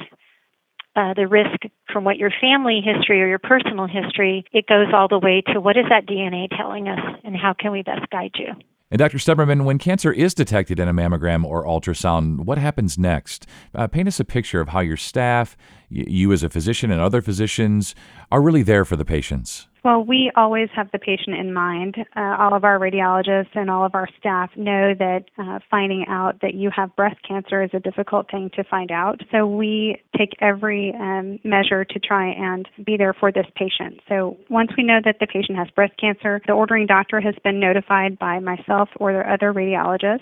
uh, 0.97 1.15
the 1.15 1.27
risk 1.27 1.63
from 1.93 2.05
what 2.05 2.17
your 2.17 2.31
family 2.41 2.81
history 2.85 3.23
or 3.23 3.29
your 3.29 3.39
personal 3.39 3.87
history, 3.87 4.45
it 4.53 4.67
goes 4.67 4.89
all 4.95 5.09
the 5.09 5.19
way 5.19 5.43
to 5.53 5.61
what 5.61 5.77
is 5.77 5.85
that 5.89 6.07
DNA 6.07 6.49
telling 6.57 6.89
us 6.89 7.01
and 7.25 7.37
how 7.37 7.55
can 7.59 7.73
we 7.73 7.83
best 7.83 8.09
guide 8.11 8.33
you. 8.37 8.49
And 8.91 8.99
Dr. 8.99 9.17
Stemmerman, 9.17 9.65
when 9.65 9.79
cancer 9.79 10.13
is 10.13 10.35
detected 10.35 10.79
in 10.79 10.87
a 10.87 10.93
mammogram 10.93 11.47
or 11.47 11.65
ultrasound, 11.65 12.45
what 12.45 12.59
happens 12.59 12.99
next? 12.99 13.47
Uh, 13.75 13.87
paint 13.87 14.07
us 14.07 14.21
a 14.21 14.25
picture 14.25 14.61
of 14.61 14.69
how 14.69 14.81
your 14.81 14.99
staff, 14.99 15.57
you 15.89 16.31
as 16.31 16.43
a 16.43 16.51
physician 16.51 16.91
and 16.91 17.01
other 17.01 17.23
physicians, 17.23 17.95
are 18.31 18.43
really 18.43 18.63
there 18.63 18.85
for 18.85 18.97
the 18.97 19.07
patients. 19.07 19.67
Well, 19.85 20.05
we 20.05 20.31
always 20.37 20.69
have 20.77 20.91
the 20.93 20.99
patient 21.01 21.37
in 21.37 21.53
mind. 21.53 21.97
Uh, 22.15 22.37
all 22.39 22.55
of 22.55 22.63
our 22.63 22.79
radiologists 22.79 23.57
and 23.57 23.69
all 23.69 23.85
of 23.85 23.97
our 23.97 24.09
staff 24.17 24.51
know 24.57 24.95
that 24.97 25.25
uh, 25.39 25.59
finding 25.69 26.07
out 26.09 26.41
that 26.41 26.55
you 26.55 26.71
have 26.75 26.95
breast 26.95 27.17
cancer 27.27 27.65
is 27.65 27.71
a 27.73 27.81
difficult 27.81 28.31
thing 28.31 28.51
to 28.55 28.63
find 28.63 28.93
out. 28.93 29.21
So 29.33 29.45
we 29.45 30.01
take 30.17 30.31
every 30.41 30.95
um, 30.95 31.41
measure 31.43 31.85
to 31.85 31.99
try 31.99 32.29
and 32.29 32.69
be 32.87 32.97
there 32.97 33.13
for 33.13 33.33
this 33.33 33.47
patient. 33.57 34.01
So 34.09 34.37
once 34.49 34.71
we 34.77 34.85
know 34.85 35.01
that 35.05 35.17
the 35.19 35.27
patient 35.27 35.59
has 35.59 35.69
breast 35.71 35.95
cancer, 35.99 36.41
the 36.47 36.53
ordering 36.53 36.87
doctor 36.87 37.21
has 37.21 37.35
been 37.43 37.59
notified 37.59 38.21
by 38.21 38.39
myself 38.39 38.89
or 38.97 39.13
their 39.13 39.29
other 39.29 39.53
radiologist. 39.53 40.21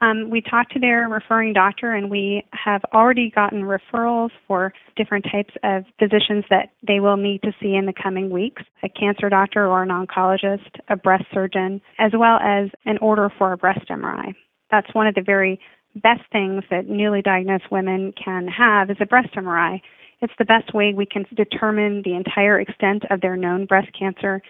Um, 0.00 0.28
we 0.28 0.42
talked 0.42 0.72
to 0.72 0.78
their 0.78 1.08
referring 1.08 1.54
doctor, 1.54 1.94
and 1.94 2.10
we 2.10 2.44
have 2.52 2.82
already 2.92 3.30
gotten 3.30 3.62
referrals 3.62 4.30
for 4.46 4.72
different 4.94 5.24
types 5.32 5.54
of 5.62 5.84
physicians 5.98 6.44
that 6.50 6.70
they 6.86 7.00
will 7.00 7.16
need 7.16 7.42
to 7.42 7.52
see 7.60 7.74
in 7.74 7.86
the 7.86 7.94
coming 7.94 8.28
weeks 8.28 8.62
a 8.82 8.88
cancer 8.88 9.30
doctor 9.30 9.66
or 9.66 9.82
an 9.82 9.88
oncologist, 9.88 10.68
a 10.88 10.96
breast 10.96 11.24
surgeon, 11.32 11.80
as 11.98 12.12
well 12.14 12.38
as 12.42 12.68
an 12.84 12.98
order 12.98 13.32
for 13.38 13.52
a 13.52 13.56
breast 13.56 13.88
MRI. 13.88 14.34
That's 14.70 14.92
one 14.94 15.06
of 15.06 15.14
the 15.14 15.22
very 15.22 15.58
best 15.94 16.22
things 16.30 16.62
that 16.70 16.88
newly 16.88 17.22
diagnosed 17.22 17.70
women 17.70 18.12
can 18.22 18.46
have 18.48 18.90
is 18.90 18.98
a 19.00 19.06
breast 19.06 19.34
MRI. 19.34 19.80
It's 20.20 20.32
the 20.38 20.44
best 20.44 20.74
way 20.74 20.92
we 20.94 21.06
can 21.06 21.24
determine 21.34 22.02
the 22.04 22.14
entire 22.14 22.60
extent 22.60 23.04
of 23.10 23.22
their 23.22 23.36
known 23.36 23.64
breast 23.64 23.88
cancer 23.98 24.42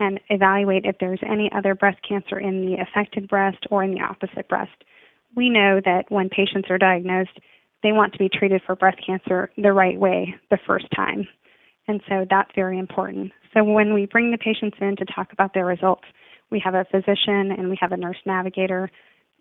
and 0.00 0.20
evaluate 0.28 0.84
if 0.84 0.96
there's 0.98 1.20
any 1.26 1.50
other 1.52 1.74
breast 1.74 1.98
cancer 2.06 2.38
in 2.38 2.66
the 2.66 2.76
affected 2.80 3.28
breast 3.28 3.64
or 3.70 3.82
in 3.84 3.94
the 3.94 4.00
opposite 4.00 4.48
breast 4.48 4.84
we 5.36 5.50
know 5.50 5.80
that 5.84 6.04
when 6.08 6.28
patients 6.28 6.70
are 6.70 6.78
diagnosed, 6.78 7.38
they 7.82 7.92
want 7.92 8.12
to 8.12 8.18
be 8.18 8.28
treated 8.28 8.62
for 8.64 8.76
breast 8.76 8.98
cancer 9.04 9.50
the 9.56 9.72
right 9.72 9.98
way 9.98 10.34
the 10.50 10.58
first 10.66 10.86
time. 10.94 11.26
And 11.86 12.00
so 12.08 12.24
that's 12.28 12.50
very 12.54 12.78
important. 12.78 13.32
So 13.52 13.62
when 13.62 13.92
we 13.92 14.06
bring 14.06 14.30
the 14.30 14.38
patients 14.38 14.78
in 14.80 14.96
to 14.96 15.04
talk 15.04 15.32
about 15.32 15.52
their 15.54 15.66
results, 15.66 16.04
we 16.50 16.60
have 16.64 16.74
a 16.74 16.86
physician 16.90 17.50
and 17.50 17.68
we 17.68 17.78
have 17.80 17.92
a 17.92 17.96
nurse 17.96 18.18
navigator, 18.24 18.90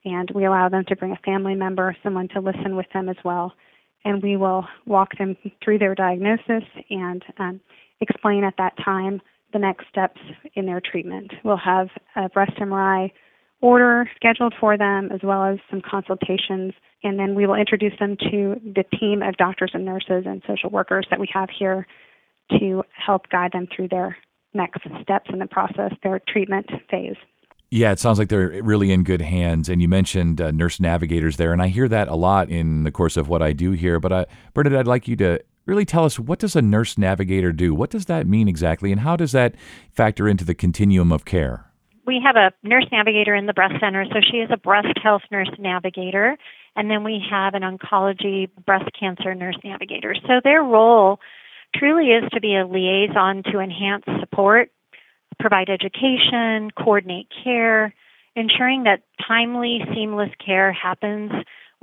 and 0.06 0.30
we 0.36 0.46
allow 0.46 0.68
them 0.68 0.84
to 0.88 0.96
bring 0.96 1.14
a 1.14 1.20
family 1.26 1.56
member, 1.56 1.96
someone 2.04 2.28
to 2.30 2.42
listen 2.42 2.76
with 2.76 2.88
them 2.94 3.08
as 3.08 3.16
well. 3.24 3.54
And 4.04 4.22
we 4.22 4.36
will 4.36 4.66
walk 4.86 5.18
them 5.18 5.38
through 5.64 5.80
their 5.80 5.96
diagnosis 5.96 6.64
and 6.90 7.24
um, 7.40 7.62
explain 8.02 8.44
at 8.44 8.56
that 8.58 8.74
time 8.84 9.22
the 9.54 9.60
next 9.60 9.88
steps 9.90 10.20
in 10.56 10.66
their 10.66 10.82
treatment. 10.82 11.32
We'll 11.44 11.58
have 11.58 11.88
a 12.16 12.30
breast 12.30 12.54
MRI 12.60 13.12
order 13.62 14.10
scheduled 14.16 14.54
for 14.60 14.78
them 14.78 15.10
as 15.14 15.22
well 15.24 15.46
as 15.46 15.58
some 15.70 15.82
consultations 15.82 16.74
and 17.04 17.20
then 17.20 17.36
we 17.36 17.46
will 17.46 17.56
introduce 17.56 17.94
them 18.00 18.16
to 18.32 18.56
the 18.64 18.84
team 18.98 19.22
of 19.22 19.36
doctors 19.36 19.72
and 19.74 19.86
nurses 19.86 20.24
and 20.26 20.42
social 20.48 20.70
workers 20.70 21.06
that 21.10 21.20
we 21.20 21.28
have 21.34 21.50
here 21.50 21.86
to 22.60 22.84
help 22.94 23.30
guide 23.30 23.52
them 23.52 23.68
through 23.74 23.90
their 23.90 24.18
next 24.54 24.82
steps 25.02 25.30
in 25.32 25.40
the 25.40 25.48
process, 25.48 25.92
their 26.02 26.22
treatment 26.28 26.70
phase. 26.90 27.16
Yeah, 27.72 27.92
it 27.92 28.00
sounds 28.00 28.20
like 28.20 28.30
they're 28.30 28.62
really 28.62 28.92
in 28.92 29.04
good 29.04 29.22
hands. 29.22 29.68
And 29.68 29.82
you 29.82 29.88
mentioned 29.88 30.40
uh, 30.40 30.52
nurse 30.52 30.80
navigators 30.80 31.38
there, 31.38 31.52
and 31.54 31.62
I 31.62 31.70
hear 31.70 31.88
that 31.88 32.08
a 32.08 32.16
lot 32.16 32.50
in 32.50 32.84
the 32.84 32.92
course 32.92 33.18
of 33.18 33.28
what 33.28 33.42
I 33.42 33.52
do 33.52 33.72
here. 33.72 34.00
But 34.00 34.12
uh, 34.12 34.26
Bernadette, 34.54 34.82
I'd 34.82 34.88
like 34.88 35.08
you 35.08 35.16
to 35.18 35.40
really 35.66 35.86
tell 35.86 36.06
us 36.06 36.20
what 36.20 36.40
does 36.40 36.56
a 36.56 36.62
nurse 36.62 36.98
navigator 36.98 37.52
do? 37.52 37.74
What 37.74 37.90
does 37.90 38.06
that 38.06 38.28
mean 38.28 38.48
exactly, 38.48 38.92
and 38.92 39.02
how 39.02 39.16
does 39.16 39.32
that 39.32 39.56
factor 39.92 40.28
into 40.28 40.46
the 40.46 40.56
continuum 40.56 41.12
of 41.12 41.26
care? 41.26 41.74
we 42.06 42.22
have 42.24 42.36
a 42.36 42.52
nurse 42.68 42.86
navigator 42.92 43.34
in 43.36 43.46
the 43.46 43.54
breast 43.54 43.76
center, 43.80 44.06
so 44.06 44.20
she 44.20 44.38
is 44.38 44.50
a 44.52 44.58
breast 44.58 44.98
health 45.02 45.22
nurse 45.32 45.50
navigator. 45.58 46.38
And 46.76 46.90
then 46.90 47.04
we 47.04 47.24
have 47.30 47.54
an 47.54 47.62
oncology 47.62 48.50
breast 48.66 48.90
cancer 49.00 49.34
nurse 49.36 49.58
navigator. 49.64 50.16
So 50.28 50.42
their 50.44 50.64
role 50.64 51.20
truly 51.76 52.08
is 52.08 52.24
to 52.34 52.42
be 52.42 52.56
a 52.56 52.68
liaison 52.68 53.44
to 53.52 53.60
enhance 53.60 54.04
support, 54.20 54.72
provide 55.40 55.70
education, 55.70 56.72
coordinate 56.72 57.28
care, 57.44 57.94
ensuring 58.36 58.84
that 58.84 59.04
timely, 59.26 59.80
seamless 59.94 60.32
care 60.44 60.74
happens, 60.74 61.32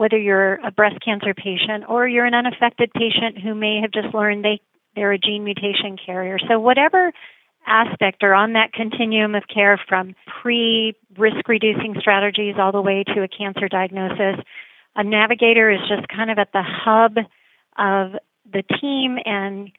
whether 0.00 0.16
you're 0.16 0.54
a 0.66 0.70
breast 0.70 0.96
cancer 1.04 1.34
patient 1.34 1.84
or 1.86 2.08
you're 2.08 2.24
an 2.24 2.32
unaffected 2.32 2.90
patient 2.94 3.36
who 3.38 3.54
may 3.54 3.82
have 3.82 3.92
just 3.92 4.14
learned 4.14 4.42
they, 4.42 4.58
they're 4.96 5.12
a 5.12 5.18
gene 5.18 5.44
mutation 5.44 5.98
carrier. 6.06 6.38
So, 6.48 6.58
whatever 6.58 7.12
aspect 7.66 8.22
or 8.22 8.32
on 8.32 8.54
that 8.54 8.72
continuum 8.72 9.34
of 9.34 9.42
care 9.52 9.78
from 9.86 10.14
pre 10.40 10.96
risk 11.18 11.46
reducing 11.46 11.96
strategies 12.00 12.54
all 12.58 12.72
the 12.72 12.80
way 12.80 13.04
to 13.14 13.22
a 13.22 13.28
cancer 13.28 13.68
diagnosis. 13.68 14.42
A 14.96 15.04
navigator 15.04 15.70
is 15.70 15.80
just 15.86 16.08
kind 16.08 16.30
of 16.30 16.38
at 16.38 16.50
the 16.54 16.62
hub 16.64 17.18
of 17.76 18.18
the 18.50 18.62
team, 18.80 19.18
and 19.26 19.70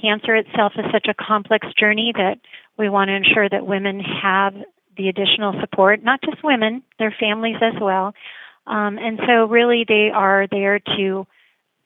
cancer 0.00 0.36
itself 0.36 0.74
is 0.78 0.84
such 0.92 1.08
a 1.08 1.14
complex 1.14 1.66
journey 1.76 2.12
that 2.14 2.38
we 2.78 2.88
want 2.88 3.08
to 3.08 3.14
ensure 3.14 3.48
that 3.48 3.66
women 3.66 3.98
have 3.98 4.54
the 4.96 5.08
additional 5.08 5.58
support, 5.60 6.04
not 6.04 6.20
just 6.22 6.44
women, 6.44 6.84
their 7.00 7.14
families 7.18 7.56
as 7.60 7.74
well. 7.80 8.14
Um, 8.66 8.98
and 8.98 9.20
so, 9.26 9.46
really, 9.46 9.84
they 9.86 10.10
are 10.12 10.46
there 10.50 10.80
to 10.96 11.26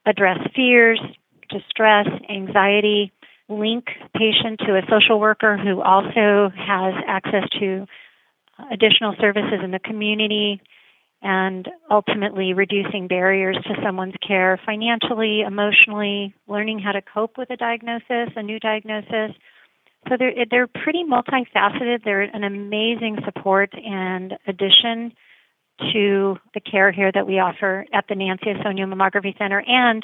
address 0.07 0.39
fears, 0.55 1.01
distress, 1.51 2.07
anxiety, 2.29 3.13
link 3.49 3.87
patient 4.17 4.61
to 4.61 4.77
a 4.77 4.83
social 4.89 5.21
worker 5.21 5.57
who 5.59 5.83
also 5.83 6.51
has 6.57 6.95
access 7.07 7.49
to 7.59 7.87
additional 8.73 9.15
services 9.21 9.61
in 9.63 9.73
the 9.73 9.79
community 9.79 10.61
and 11.23 11.69
ultimately 11.91 12.55
reducing 12.55 13.07
barriers 13.07 13.59
to 13.65 13.75
someone's 13.85 14.15
care 14.27 14.59
financially, 14.65 15.43
emotionally, 15.43 16.35
learning 16.49 16.79
how 16.79 16.93
to 16.93 17.03
cope 17.03 17.37
with 17.37 17.51
a 17.51 17.57
diagnosis, 17.57 18.31
a 18.37 18.43
new 18.43 18.59
diagnosis. 18.59 19.37
So 20.09 20.17
they're, 20.19 20.47
they're 20.51 20.67
pretty 20.67 21.05
multifaceted. 21.05 22.05
They're 22.05 22.23
an 22.23 22.45
amazing 22.45 23.19
support 23.25 23.75
and 23.75 24.39
addition 24.47 25.13
to 25.93 26.37
the 26.55 26.61
care 26.61 26.93
here 26.93 27.11
that 27.13 27.27
we 27.27 27.39
offer 27.39 27.87
at 27.93 28.05
the 28.09 28.15
Nancy 28.15 28.47
Ausonio 28.47 28.93
Mammography 28.93 29.37
Center 29.39 29.63
and 29.67 30.03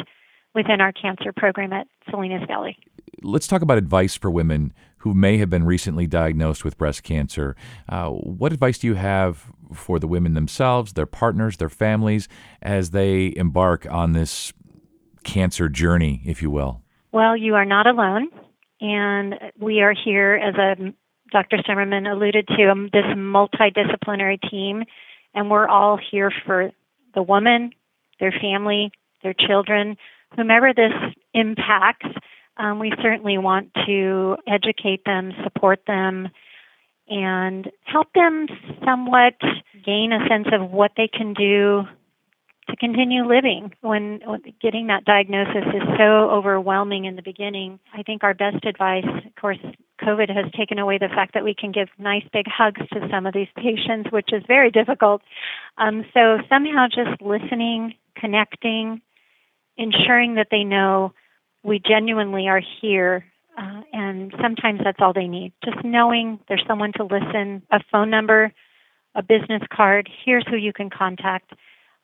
within 0.54 0.80
our 0.80 0.92
cancer 0.92 1.32
program 1.36 1.72
at 1.72 1.86
Salinas 2.10 2.46
Valley 2.46 2.76
let's 3.22 3.46
talk 3.46 3.62
about 3.62 3.78
advice 3.78 4.16
for 4.16 4.30
women 4.30 4.72
who 4.98 5.14
may 5.14 5.38
have 5.38 5.48
been 5.48 5.64
recently 5.64 6.06
diagnosed 6.06 6.64
with 6.64 6.76
breast 6.76 7.02
cancer. 7.02 7.54
Uh, 7.88 8.10
what 8.10 8.52
advice 8.52 8.78
do 8.78 8.86
you 8.86 8.94
have 8.94 9.46
for 9.72 9.98
the 9.98 10.08
women 10.08 10.34
themselves, 10.34 10.94
their 10.94 11.06
partners, 11.06 11.58
their 11.58 11.68
families, 11.68 12.28
as 12.62 12.90
they 12.90 13.32
embark 13.36 13.86
on 13.90 14.12
this 14.12 14.52
cancer 15.22 15.68
journey, 15.68 16.22
if 16.24 16.42
you 16.42 16.50
will? 16.50 16.82
Well, 17.12 17.36
you 17.36 17.54
are 17.54 17.64
not 17.64 17.86
alone, 17.86 18.28
and 18.80 19.34
we 19.58 19.80
are 19.80 19.94
here, 19.94 20.34
as 20.34 20.54
a, 20.56 20.92
Dr. 21.30 21.58
Stemmerman 21.58 22.10
alluded 22.10 22.48
to, 22.48 22.70
um, 22.70 22.90
this 22.92 23.04
multidisciplinary 23.04 24.38
team, 24.50 24.84
and 25.36 25.48
we're 25.50 25.68
all 25.68 25.98
here 26.10 26.32
for 26.44 26.72
the 27.14 27.22
woman, 27.22 27.70
their 28.18 28.32
family, 28.32 28.90
their 29.22 29.34
children, 29.34 29.96
whomever 30.34 30.72
this 30.74 30.92
impacts 31.32 32.08
um, 32.56 32.78
we 32.78 32.92
certainly 33.02 33.38
want 33.38 33.70
to 33.86 34.36
educate 34.46 35.04
them, 35.04 35.32
support 35.44 35.80
them, 35.86 36.28
and 37.08 37.70
help 37.84 38.08
them 38.14 38.46
somewhat 38.84 39.34
gain 39.84 40.12
a 40.12 40.26
sense 40.28 40.48
of 40.52 40.70
what 40.70 40.92
they 40.96 41.08
can 41.08 41.34
do 41.34 41.82
to 42.68 42.76
continue 42.76 43.24
living 43.24 43.72
when, 43.80 44.20
when 44.24 44.42
getting 44.60 44.88
that 44.88 45.04
diagnosis 45.04 45.64
is 45.68 45.82
so 45.98 46.30
overwhelming 46.30 47.04
in 47.04 47.14
the 47.14 47.22
beginning. 47.22 47.78
I 47.94 48.02
think 48.02 48.24
our 48.24 48.34
best 48.34 48.64
advice, 48.64 49.04
of 49.04 49.34
course, 49.40 49.58
COVID 50.00 50.28
has 50.34 50.50
taken 50.52 50.78
away 50.78 50.98
the 50.98 51.08
fact 51.08 51.34
that 51.34 51.44
we 51.44 51.54
can 51.54 51.72
give 51.72 51.88
nice 51.98 52.24
big 52.32 52.46
hugs 52.46 52.80
to 52.92 53.08
some 53.10 53.26
of 53.26 53.34
these 53.34 53.48
patients, 53.56 54.10
which 54.10 54.32
is 54.32 54.42
very 54.46 54.70
difficult. 54.70 55.22
Um, 55.78 56.04
so 56.12 56.38
somehow 56.48 56.86
just 56.86 57.20
listening, 57.20 57.94
connecting, 58.16 59.00
ensuring 59.76 60.34
that 60.36 60.48
they 60.50 60.64
know 60.64 61.12
we 61.62 61.80
genuinely 61.86 62.48
are 62.48 62.62
here. 62.80 63.24
Uh, 63.58 63.80
and 63.92 64.34
sometimes 64.40 64.80
that's 64.84 64.98
all 65.00 65.12
they 65.14 65.26
need. 65.26 65.52
Just 65.64 65.82
knowing 65.82 66.38
there's 66.48 66.64
someone 66.66 66.92
to 66.96 67.04
listen, 67.04 67.62
a 67.70 67.80
phone 67.90 68.10
number, 68.10 68.52
a 69.14 69.22
business 69.22 69.62
card. 69.74 70.10
Here's 70.24 70.46
who 70.48 70.56
you 70.56 70.72
can 70.72 70.90
contact. 70.90 71.52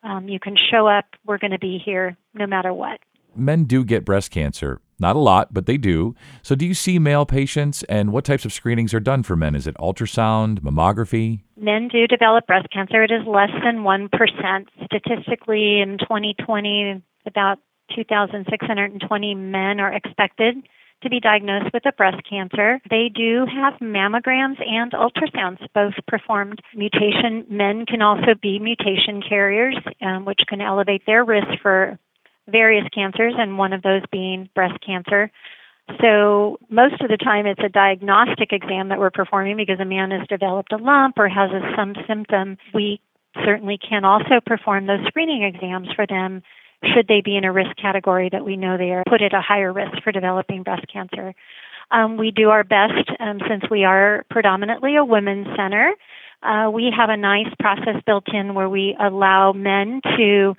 Um, 0.01 0.27
you 0.27 0.39
can 0.39 0.57
show 0.71 0.87
up. 0.87 1.05
We're 1.25 1.37
going 1.37 1.51
to 1.51 1.59
be 1.59 1.79
here 1.83 2.17
no 2.33 2.47
matter 2.47 2.73
what. 2.73 2.99
Men 3.35 3.65
do 3.65 3.83
get 3.85 4.03
breast 4.03 4.31
cancer. 4.31 4.81
Not 4.99 5.15
a 5.15 5.19
lot, 5.19 5.53
but 5.53 5.65
they 5.65 5.77
do. 5.77 6.15
So, 6.41 6.55
do 6.55 6.65
you 6.65 6.73
see 6.73 6.99
male 6.99 7.25
patients 7.25 7.83
and 7.83 8.11
what 8.11 8.25
types 8.25 8.45
of 8.45 8.53
screenings 8.53 8.93
are 8.93 8.99
done 8.99 9.23
for 9.23 9.35
men? 9.35 9.55
Is 9.55 9.67
it 9.67 9.75
ultrasound, 9.77 10.59
mammography? 10.59 11.41
Men 11.57 11.87
do 11.87 12.07
develop 12.07 12.47
breast 12.47 12.67
cancer. 12.71 13.03
It 13.03 13.11
is 13.11 13.25
less 13.27 13.51
than 13.63 13.83
1%. 13.83 14.09
Statistically, 14.85 15.81
in 15.81 15.97
2020, 15.99 17.01
about 17.25 17.59
2,620 17.95 19.35
men 19.35 19.79
are 19.79 19.93
expected 19.93 20.55
to 21.03 21.09
be 21.09 21.19
diagnosed 21.19 21.73
with 21.73 21.85
a 21.85 21.91
breast 21.91 22.21
cancer. 22.27 22.79
They 22.89 23.11
do 23.13 23.45
have 23.45 23.79
mammograms 23.81 24.57
and 24.65 24.91
ultrasounds 24.93 25.59
both 25.73 25.93
performed. 26.07 26.59
Mutation 26.75 27.45
men 27.49 27.85
can 27.85 28.01
also 28.01 28.35
be 28.41 28.57
mutation 28.59 29.21
carriers, 29.21 29.77
um, 30.01 30.25
which 30.25 30.39
can 30.47 30.61
elevate 30.61 31.03
their 31.05 31.23
risk 31.23 31.47
for 31.61 31.99
various 32.49 32.85
cancers, 32.93 33.33
and 33.37 33.57
one 33.57 33.73
of 33.73 33.81
those 33.81 34.01
being 34.11 34.49
breast 34.55 34.79
cancer. 34.85 35.31
So 36.01 36.57
most 36.69 37.01
of 37.01 37.09
the 37.09 37.17
time 37.17 37.45
it's 37.45 37.61
a 37.63 37.69
diagnostic 37.69 38.53
exam 38.53 38.89
that 38.89 38.99
we're 38.99 39.11
performing 39.11 39.57
because 39.57 39.79
a 39.79 39.85
man 39.85 40.11
has 40.11 40.27
developed 40.27 40.71
a 40.71 40.77
lump 40.77 41.17
or 41.17 41.27
has 41.27 41.49
some 41.75 41.93
symptom. 42.07 42.57
We 42.73 43.01
certainly 43.43 43.77
can 43.77 44.05
also 44.05 44.39
perform 44.45 44.87
those 44.87 45.05
screening 45.07 45.43
exams 45.43 45.89
for 45.95 46.07
them 46.07 46.41
should 46.93 47.07
they 47.07 47.21
be 47.21 47.37
in 47.37 47.45
a 47.45 47.51
risk 47.51 47.75
category 47.81 48.29
that 48.31 48.43
we 48.43 48.57
know 48.57 48.77
they 48.77 48.91
are 48.91 49.03
put 49.07 49.21
at 49.21 49.33
a 49.33 49.41
higher 49.41 49.71
risk 49.71 50.03
for 50.03 50.11
developing 50.11 50.63
breast 50.63 50.85
cancer. 50.91 51.33
Um, 51.91 52.17
we 52.17 52.31
do 52.31 52.49
our 52.49 52.63
best 52.63 53.09
um, 53.19 53.39
since 53.47 53.63
we 53.69 53.83
are 53.83 54.25
predominantly 54.29 54.95
a 54.95 55.05
women's 55.05 55.47
center. 55.55 55.93
Uh, 56.41 56.69
we 56.73 56.91
have 56.95 57.09
a 57.09 57.17
nice 57.17 57.53
process 57.59 58.01
built 58.05 58.25
in 58.33 58.53
where 58.53 58.67
we 58.67 58.97
allow 58.99 59.53
men 59.53 60.01
to 60.17 60.55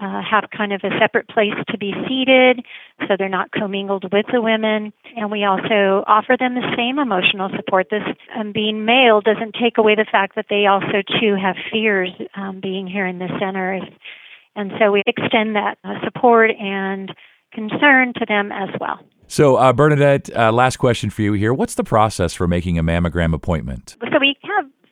uh, 0.00 0.22
have 0.22 0.44
kind 0.56 0.72
of 0.72 0.80
a 0.84 0.90
separate 1.00 1.28
place 1.28 1.54
to 1.68 1.78
be 1.78 1.92
seated 2.06 2.64
so 3.00 3.16
they're 3.18 3.28
not 3.28 3.50
commingled 3.50 4.04
with 4.12 4.26
the 4.32 4.40
women. 4.40 4.92
And 5.16 5.30
we 5.30 5.44
also 5.44 6.04
offer 6.06 6.36
them 6.38 6.54
the 6.54 6.74
same 6.76 6.98
emotional 6.98 7.50
support. 7.56 7.88
This 7.90 8.02
um, 8.38 8.52
being 8.52 8.84
male 8.84 9.20
doesn't 9.20 9.56
take 9.60 9.78
away 9.78 9.94
the 9.94 10.06
fact 10.10 10.36
that 10.36 10.46
they 10.48 10.66
also, 10.66 11.02
too, 11.20 11.36
have 11.40 11.56
fears 11.72 12.10
um, 12.36 12.60
being 12.60 12.86
here 12.86 13.06
in 13.06 13.18
the 13.18 13.28
center. 13.40 13.80
And 14.54 14.72
so 14.78 14.92
we 14.92 15.02
extend 15.06 15.56
that 15.56 15.78
uh, 15.84 15.94
support 16.04 16.50
and 16.50 17.12
concern 17.52 18.12
to 18.14 18.26
them 18.26 18.52
as 18.52 18.68
well. 18.80 19.00
So, 19.30 19.56
uh, 19.56 19.74
Bernadette, 19.74 20.34
uh, 20.34 20.50
last 20.52 20.78
question 20.78 21.10
for 21.10 21.20
you 21.20 21.34
here. 21.34 21.52
What's 21.52 21.74
the 21.74 21.84
process 21.84 22.32
for 22.32 22.46
making 22.46 22.78
a 22.78 22.82
mammogram 22.82 23.34
appointment? 23.34 23.94
So, 24.00 24.18
we 24.18 24.36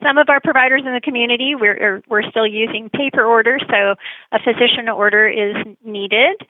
some 0.07 0.19
of 0.19 0.29
our 0.29 0.41
providers 0.41 0.83
in 0.87 0.93
the 0.93 1.01
community, 1.01 1.55
we're, 1.55 2.03
we're 2.09 2.29
still 2.31 2.47
using 2.47 2.89
paper 2.91 3.25
orders, 3.25 3.63
so 3.69 3.95
a 4.33 4.39
physician 4.39 4.89
order 4.89 5.29
is 5.29 5.57
needed. 5.85 6.41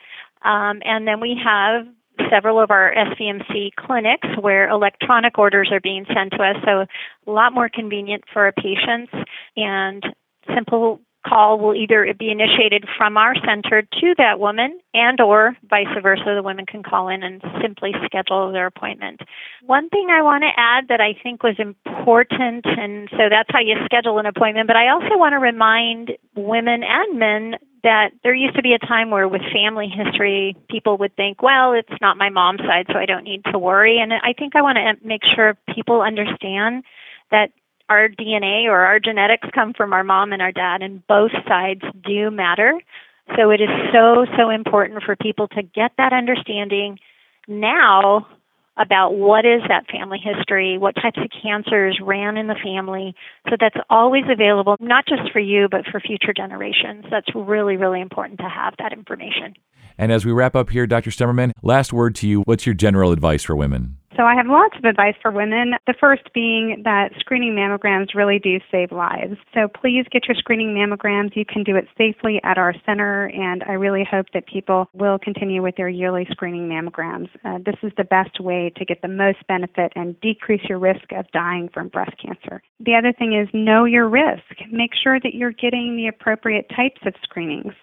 Um, 0.43 0.83
and 0.85 1.07
then 1.09 1.21
we 1.21 1.39
have 1.43 1.87
several 2.31 2.61
of 2.61 2.71
our 2.71 2.93
SVMC 2.95 3.71
clinics 3.79 4.29
where 4.41 4.69
electronic 4.69 5.39
orders 5.39 5.71
are 5.73 5.81
being 5.81 6.05
sent 6.15 6.33
to 6.33 6.43
us, 6.43 6.57
so 6.65 6.85
a 7.27 7.31
lot 7.31 7.53
more 7.53 7.69
convenient 7.69 8.25
for 8.33 8.45
our 8.45 8.53
patients 8.53 9.13
and 9.57 10.03
simple 10.55 11.01
call 11.27 11.59
will 11.59 11.75
either 11.75 12.07
be 12.19 12.31
initiated 12.31 12.85
from 12.97 13.17
our 13.17 13.35
center 13.45 13.83
to 13.83 14.15
that 14.19 14.39
woman 14.39 14.79
and 14.95 15.21
or 15.21 15.57
vice 15.69 15.87
versa 16.03 16.35
the 16.35 16.43
women 16.43 16.67
can 16.67 16.83
call 16.83 17.09
in 17.09 17.23
and 17.23 17.43
simply 17.61 17.93
schedule 18.05 18.53
their 18.53 18.67
appointment. 18.67 19.21
One 19.65 19.89
thing 19.89 20.09
i 20.11 20.23
want 20.23 20.43
to 20.43 20.51
add 20.57 20.89
that 20.89 21.01
i 21.01 21.15
think 21.23 21.43
was 21.43 21.57
important 21.59 22.65
and 22.65 23.09
so 23.11 23.29
that's 23.31 23.51
how 23.51 23.61
you 23.61 23.77
schedule 23.85 24.19
an 24.19 24.27
appointment 24.27 24.67
but 24.67 24.77
i 24.77 24.89
also 24.89 25.17
want 25.17 25.33
to 25.33 25.39
remind 25.39 26.13
women 26.35 26.83
and 26.83 27.19
men 27.19 27.55
that 27.83 28.11
there 28.25 28.35
used 28.35 28.57
to 28.57 28.63
be 28.63 28.73
a 28.73 28.79
time 28.79 29.11
where 29.11 29.29
with 29.29 29.43
family 29.53 29.89
history 29.89 30.57
people 30.71 30.97
would 30.99 31.15
think 31.17 31.43
well 31.43 31.73
it's 31.73 32.01
not 32.01 32.17
my 32.17 32.29
mom's 32.29 32.61
side 32.61 32.87
so 32.93 32.99
i 32.99 33.07
don't 33.07 33.25
need 33.25 33.43
to 33.45 33.59
worry 33.59 33.99
and 33.99 34.13
i 34.13 34.33
think 34.37 34.55
i 34.57 34.63
want 34.63 34.77
to 34.77 35.07
make 35.07 35.23
sure 35.35 35.57
people 35.75 36.03
understand 36.03 36.85
that 37.31 37.51
our 37.89 38.09
DNA 38.09 38.65
or 38.65 38.81
our 38.81 38.99
genetics 39.01 39.49
come 39.55 39.73
from 39.73 39.93
our 39.93 40.05
mom 40.05 40.33
and 40.33 40.43
our 40.43 40.53
dad, 40.53 40.83
and 40.83 41.07
both 41.07 41.33
sides 41.47 41.83
do 42.05 42.31
matter. 42.31 42.81
So 43.37 43.51
it 43.51 43.61
is 43.61 43.69
so, 43.93 44.27
so 44.37 44.51
important 44.51 45.03
for 45.05 45.17
people 45.17 45.49
to 45.49 45.63
get 45.63 45.93
that 45.99 46.13
understanding 46.13 46.99
now 47.49 48.27
about 48.79 49.15
what 49.15 49.47
is 49.47 49.63
that 49.69 49.87
family 49.91 50.21
history, 50.23 50.77
what 50.79 50.95
types 50.95 51.19
of 51.19 51.31
cancers 51.43 51.99
ran 52.03 52.37
in 52.37 52.47
the 52.47 52.57
family. 52.63 53.15
So 53.49 53.57
that's 53.59 53.77
always 53.89 54.25
available, 54.31 54.77
not 54.81 55.07
just 55.07 55.33
for 55.33 55.41
you, 55.41 55.69
but 55.71 55.87
for 55.91 55.99
future 55.99 56.35
generations. 56.37 57.07
That's 57.11 57.29
really, 57.35 57.77
really 57.77 58.01
important 58.01 58.39
to 58.41 58.49
have 58.49 58.75
that 58.79 58.93
information. 58.93 59.55
And 59.99 60.13
as 60.13 60.27
we 60.27 60.33
wrap 60.33 60.55
up 60.55 60.71
here, 60.71 60.87
Dr. 60.87 61.11
Stemmerman, 61.11 61.53
last 61.63 61.93
word 61.93 62.15
to 62.17 62.29
you. 62.29 62.43
What's 62.43 62.67
your 62.67 62.75
general 62.75 63.13
advice 63.13 63.45
for 63.45 63.57
women? 63.57 63.97
So 64.17 64.23
I 64.23 64.35
have 64.35 64.47
lots 64.47 64.75
of 64.79 64.85
advice 64.85 65.15
for 65.21 65.31
women. 65.31 65.75
The 65.87 65.95
first 66.01 66.33
being 66.33 66.81
that 66.85 67.11
screening 67.19 67.55
mammograms 67.55 68.15
really 68.15 68.39
do 68.39 68.59
save 68.71 68.91
lives. 68.91 69.37
So 69.53 69.69
please 69.69 70.07
get 70.11 70.27
your 70.27 70.35
screening 70.37 70.75
mammograms. 70.75 71.37
You 71.37 71.45
can 71.45 71.63
do 71.63 71.77
it 71.77 71.87
safely 71.99 72.41
at 72.43 72.57
our 72.57 72.75
center, 72.87 73.27
and 73.27 73.63
I 73.65 73.73
really 73.73 74.07
hope 74.11 74.27
that 74.33 74.47
people 74.47 74.89
will 74.95 75.19
continue 75.19 75.63
with 75.63 75.77
their 75.77 75.91
yearly 75.91 76.27
screening 76.31 76.67
mammograms. 76.67 77.29
Uh, 77.45 77.59
this 77.59 77.77
is 77.83 77.93
the 77.99 78.05
best 78.05 78.41
way 78.41 78.73
to 78.77 78.85
get 78.87 79.03
the 79.03 79.09
most 79.09 79.47
benefit 79.49 79.93
and 79.97 80.19
decrease 80.21 80.63
your 80.67 80.79
risk 80.79 81.13
of 81.15 81.31
dying 81.33 81.69
from 81.75 81.89
breast 81.89 82.17
cancer. 82.21 82.63
The 82.81 82.95
other 82.95 83.13
thing 83.13 83.35
is 83.35 83.49
know 83.53 83.85
your 83.85 84.09
risk. 84.09 84.45
Make 84.71 84.93
sure 84.95 85.21
that 85.21 85.35
you're 85.35 85.53
getting 85.53 85.97
the 85.97 86.09
appropriate 86.09 86.71
types 86.75 87.01
of 87.05 87.13
screenings. 87.23 87.75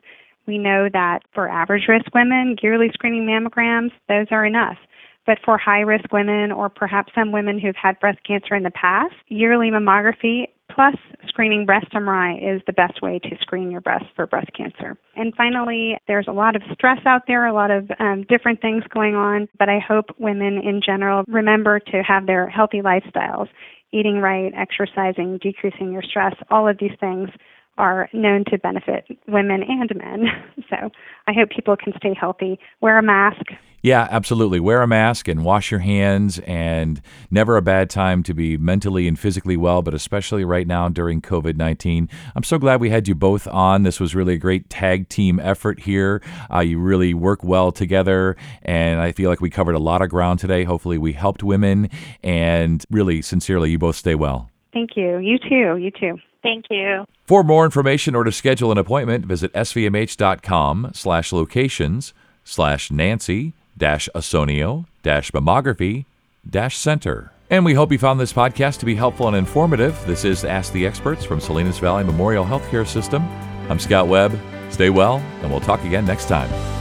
We 0.48 0.58
know 0.58 0.90
that 0.92 1.20
for 1.34 1.48
average 1.48 1.88
risk 1.88 2.14
women, 2.14 2.58
yearly 2.62 2.90
screening 2.94 3.26
mammograms, 3.26 3.92
those 4.10 4.28
are 4.32 4.46
enough. 4.46 4.78
But 5.26 5.40
for 5.44 5.58
high 5.58 5.82
risk 5.82 6.12
women 6.12 6.52
or 6.52 6.70
perhaps 6.70 7.14
some 7.16 7.32
women 7.32 7.60
who've 7.60 7.76
had 7.82 8.00
breast 8.00 8.20
cancer 8.26 8.56
in 8.56 8.64
the 8.64 8.72
past, 8.72 9.16
yearly 9.28 9.70
mammography 9.70 10.48
plus 10.74 10.96
screening 11.28 11.66
breast 11.66 11.88
MRI 11.94 12.56
is 12.56 12.62
the 12.66 12.74
best 12.74 13.02
way 13.02 13.20
to 13.20 13.30
screen 13.42 13.72
your 13.72 13.82
breast 13.82 14.06
for 14.16 14.26
breast 14.26 14.50
cancer. 14.56 14.98
And 15.16 15.34
finally, 15.36 15.98
there's 16.08 16.28
a 16.28 16.32
lot 16.32 16.56
of 16.56 16.62
stress 16.74 17.00
out 17.06 17.24
there, 17.28 17.46
a 17.46 17.54
lot 17.54 17.72
of 17.72 17.90
um, 18.00 18.26
different 18.28 18.62
things 18.62 18.84
going 18.94 19.16
on, 19.16 19.48
but 19.60 19.70
I 19.70 19.80
hope 19.80 20.06
women 20.18 20.58
in 20.58 20.82
general 20.84 21.24
remember 21.28 21.80
to 21.80 22.02
have 22.02 22.26
their 22.26 22.50
healthy 22.50 22.82
lifestyles, 22.82 23.48
eating 23.92 24.20
right, 24.20 24.52
exercising, 24.58 25.38
decreasing 25.42 25.92
your 25.92 26.02
stress, 26.02 26.34
all 26.50 26.68
of 26.68 26.78
these 26.80 26.98
things 27.00 27.30
are 27.78 28.10
known 28.14 28.44
to 28.46 28.58
benefit 28.58 29.06
women 29.28 29.64
and 29.64 29.92
men. 29.96 30.26
So 30.70 30.90
I 31.28 31.34
hope 31.34 31.50
people 31.50 31.76
can 31.76 31.94
stay 31.98 32.16
healthy. 32.20 32.58
Wear 32.82 32.98
a 32.98 33.04
mask. 33.04 33.44
Yeah, 33.84 34.08
absolutely. 34.10 34.62
Wear 34.62 34.82
a 34.82 34.88
mask 34.88 35.28
and 35.28 35.44
wash 35.44 35.72
your 35.72 35.82
hands, 35.82 36.40
and 36.40 37.02
never 37.30 37.58
a 37.58 37.62
bad 37.62 37.90
time 37.90 38.24
to 38.24 38.34
be 38.34 38.58
mentally 38.58 39.10
and 39.10 39.20
physically 39.20 39.58
well, 39.58 39.82
but 39.82 39.94
especially 39.94 40.46
right 40.46 40.66
now 40.66 40.88
during 40.88 41.22
COVID 41.22 41.58
19. 41.58 42.08
I'm 42.34 42.44
so 42.44 42.58
glad 42.58 42.80
we 42.80 42.92
had 42.92 43.10
you 43.10 43.14
both 43.14 43.46
on. 43.48 43.84
This 43.84 44.00
was 44.00 44.16
really 44.16 44.36
a 44.36 44.38
great 44.38 44.70
tag 44.70 45.10
team 45.10 45.38
effort 45.38 45.82
here. 45.82 46.22
Uh, 46.52 46.62
you 46.62 46.80
really 46.80 47.14
work 47.14 47.44
well 47.44 47.74
together, 47.74 48.38
and 48.62 49.02
I 49.02 49.12
feel 49.12 49.30
like 49.30 49.42
we 49.42 49.50
covered 49.50 49.76
a 49.76 49.80
lot 49.80 50.02
of 50.02 50.10
ground 50.10 50.40
today. 50.40 50.64
Hopefully, 50.64 50.98
we 50.98 51.12
helped 51.12 51.44
women, 51.44 51.90
and 52.24 52.86
really, 52.90 53.22
sincerely, 53.22 53.72
you 53.72 53.80
both 53.80 53.98
stay 53.98 54.16
well. 54.16 54.50
Thank 54.72 54.92
you. 54.96 55.18
You 55.18 55.38
too. 55.38 55.78
You 55.78 55.92
too. 55.92 56.18
Thank 56.44 56.66
you. 56.70 57.06
For 57.26 57.44
more 57.44 57.64
information 57.66 58.16
or 58.16 58.26
to 58.26 58.32
schedule 58.32 58.72
an 58.72 58.78
appointment, 58.78 59.26
visit 59.26 59.52
svmh.com 59.54 60.92
slash 60.94 61.32
locations 61.32 62.14
slash 62.44 62.92
Nancy 62.92 63.54
dash 63.78 64.10
Ausonio 64.14 64.86
dash 65.02 65.32
mammography 65.32 66.06
dash 66.48 66.78
center. 66.78 67.32
And 67.50 67.64
we 67.66 67.74
hope 67.74 67.92
you 67.92 67.98
found 67.98 68.20
this 68.20 68.34
podcast 68.34 68.80
to 68.80 68.86
be 68.86 68.96
helpful 68.96 69.28
and 69.28 69.38
informative. 69.38 69.98
This 70.06 70.26
is 70.26 70.44
Ask 70.44 70.74
the 70.74 70.86
Experts 70.86 71.24
from 71.24 71.40
Salinas 71.40 71.80
Valley 71.80 72.04
Memorial 72.04 72.46
Healthcare 72.46 72.88
System. 72.88 73.24
I'm 73.70 73.80
Scott 73.80 74.08
Webb. 74.08 74.38
Stay 74.70 74.90
well, 74.90 75.18
and 75.42 75.52
we'll 75.52 75.62
talk 75.62 75.84
again 75.86 76.06
next 76.06 76.28
time. 76.28 76.73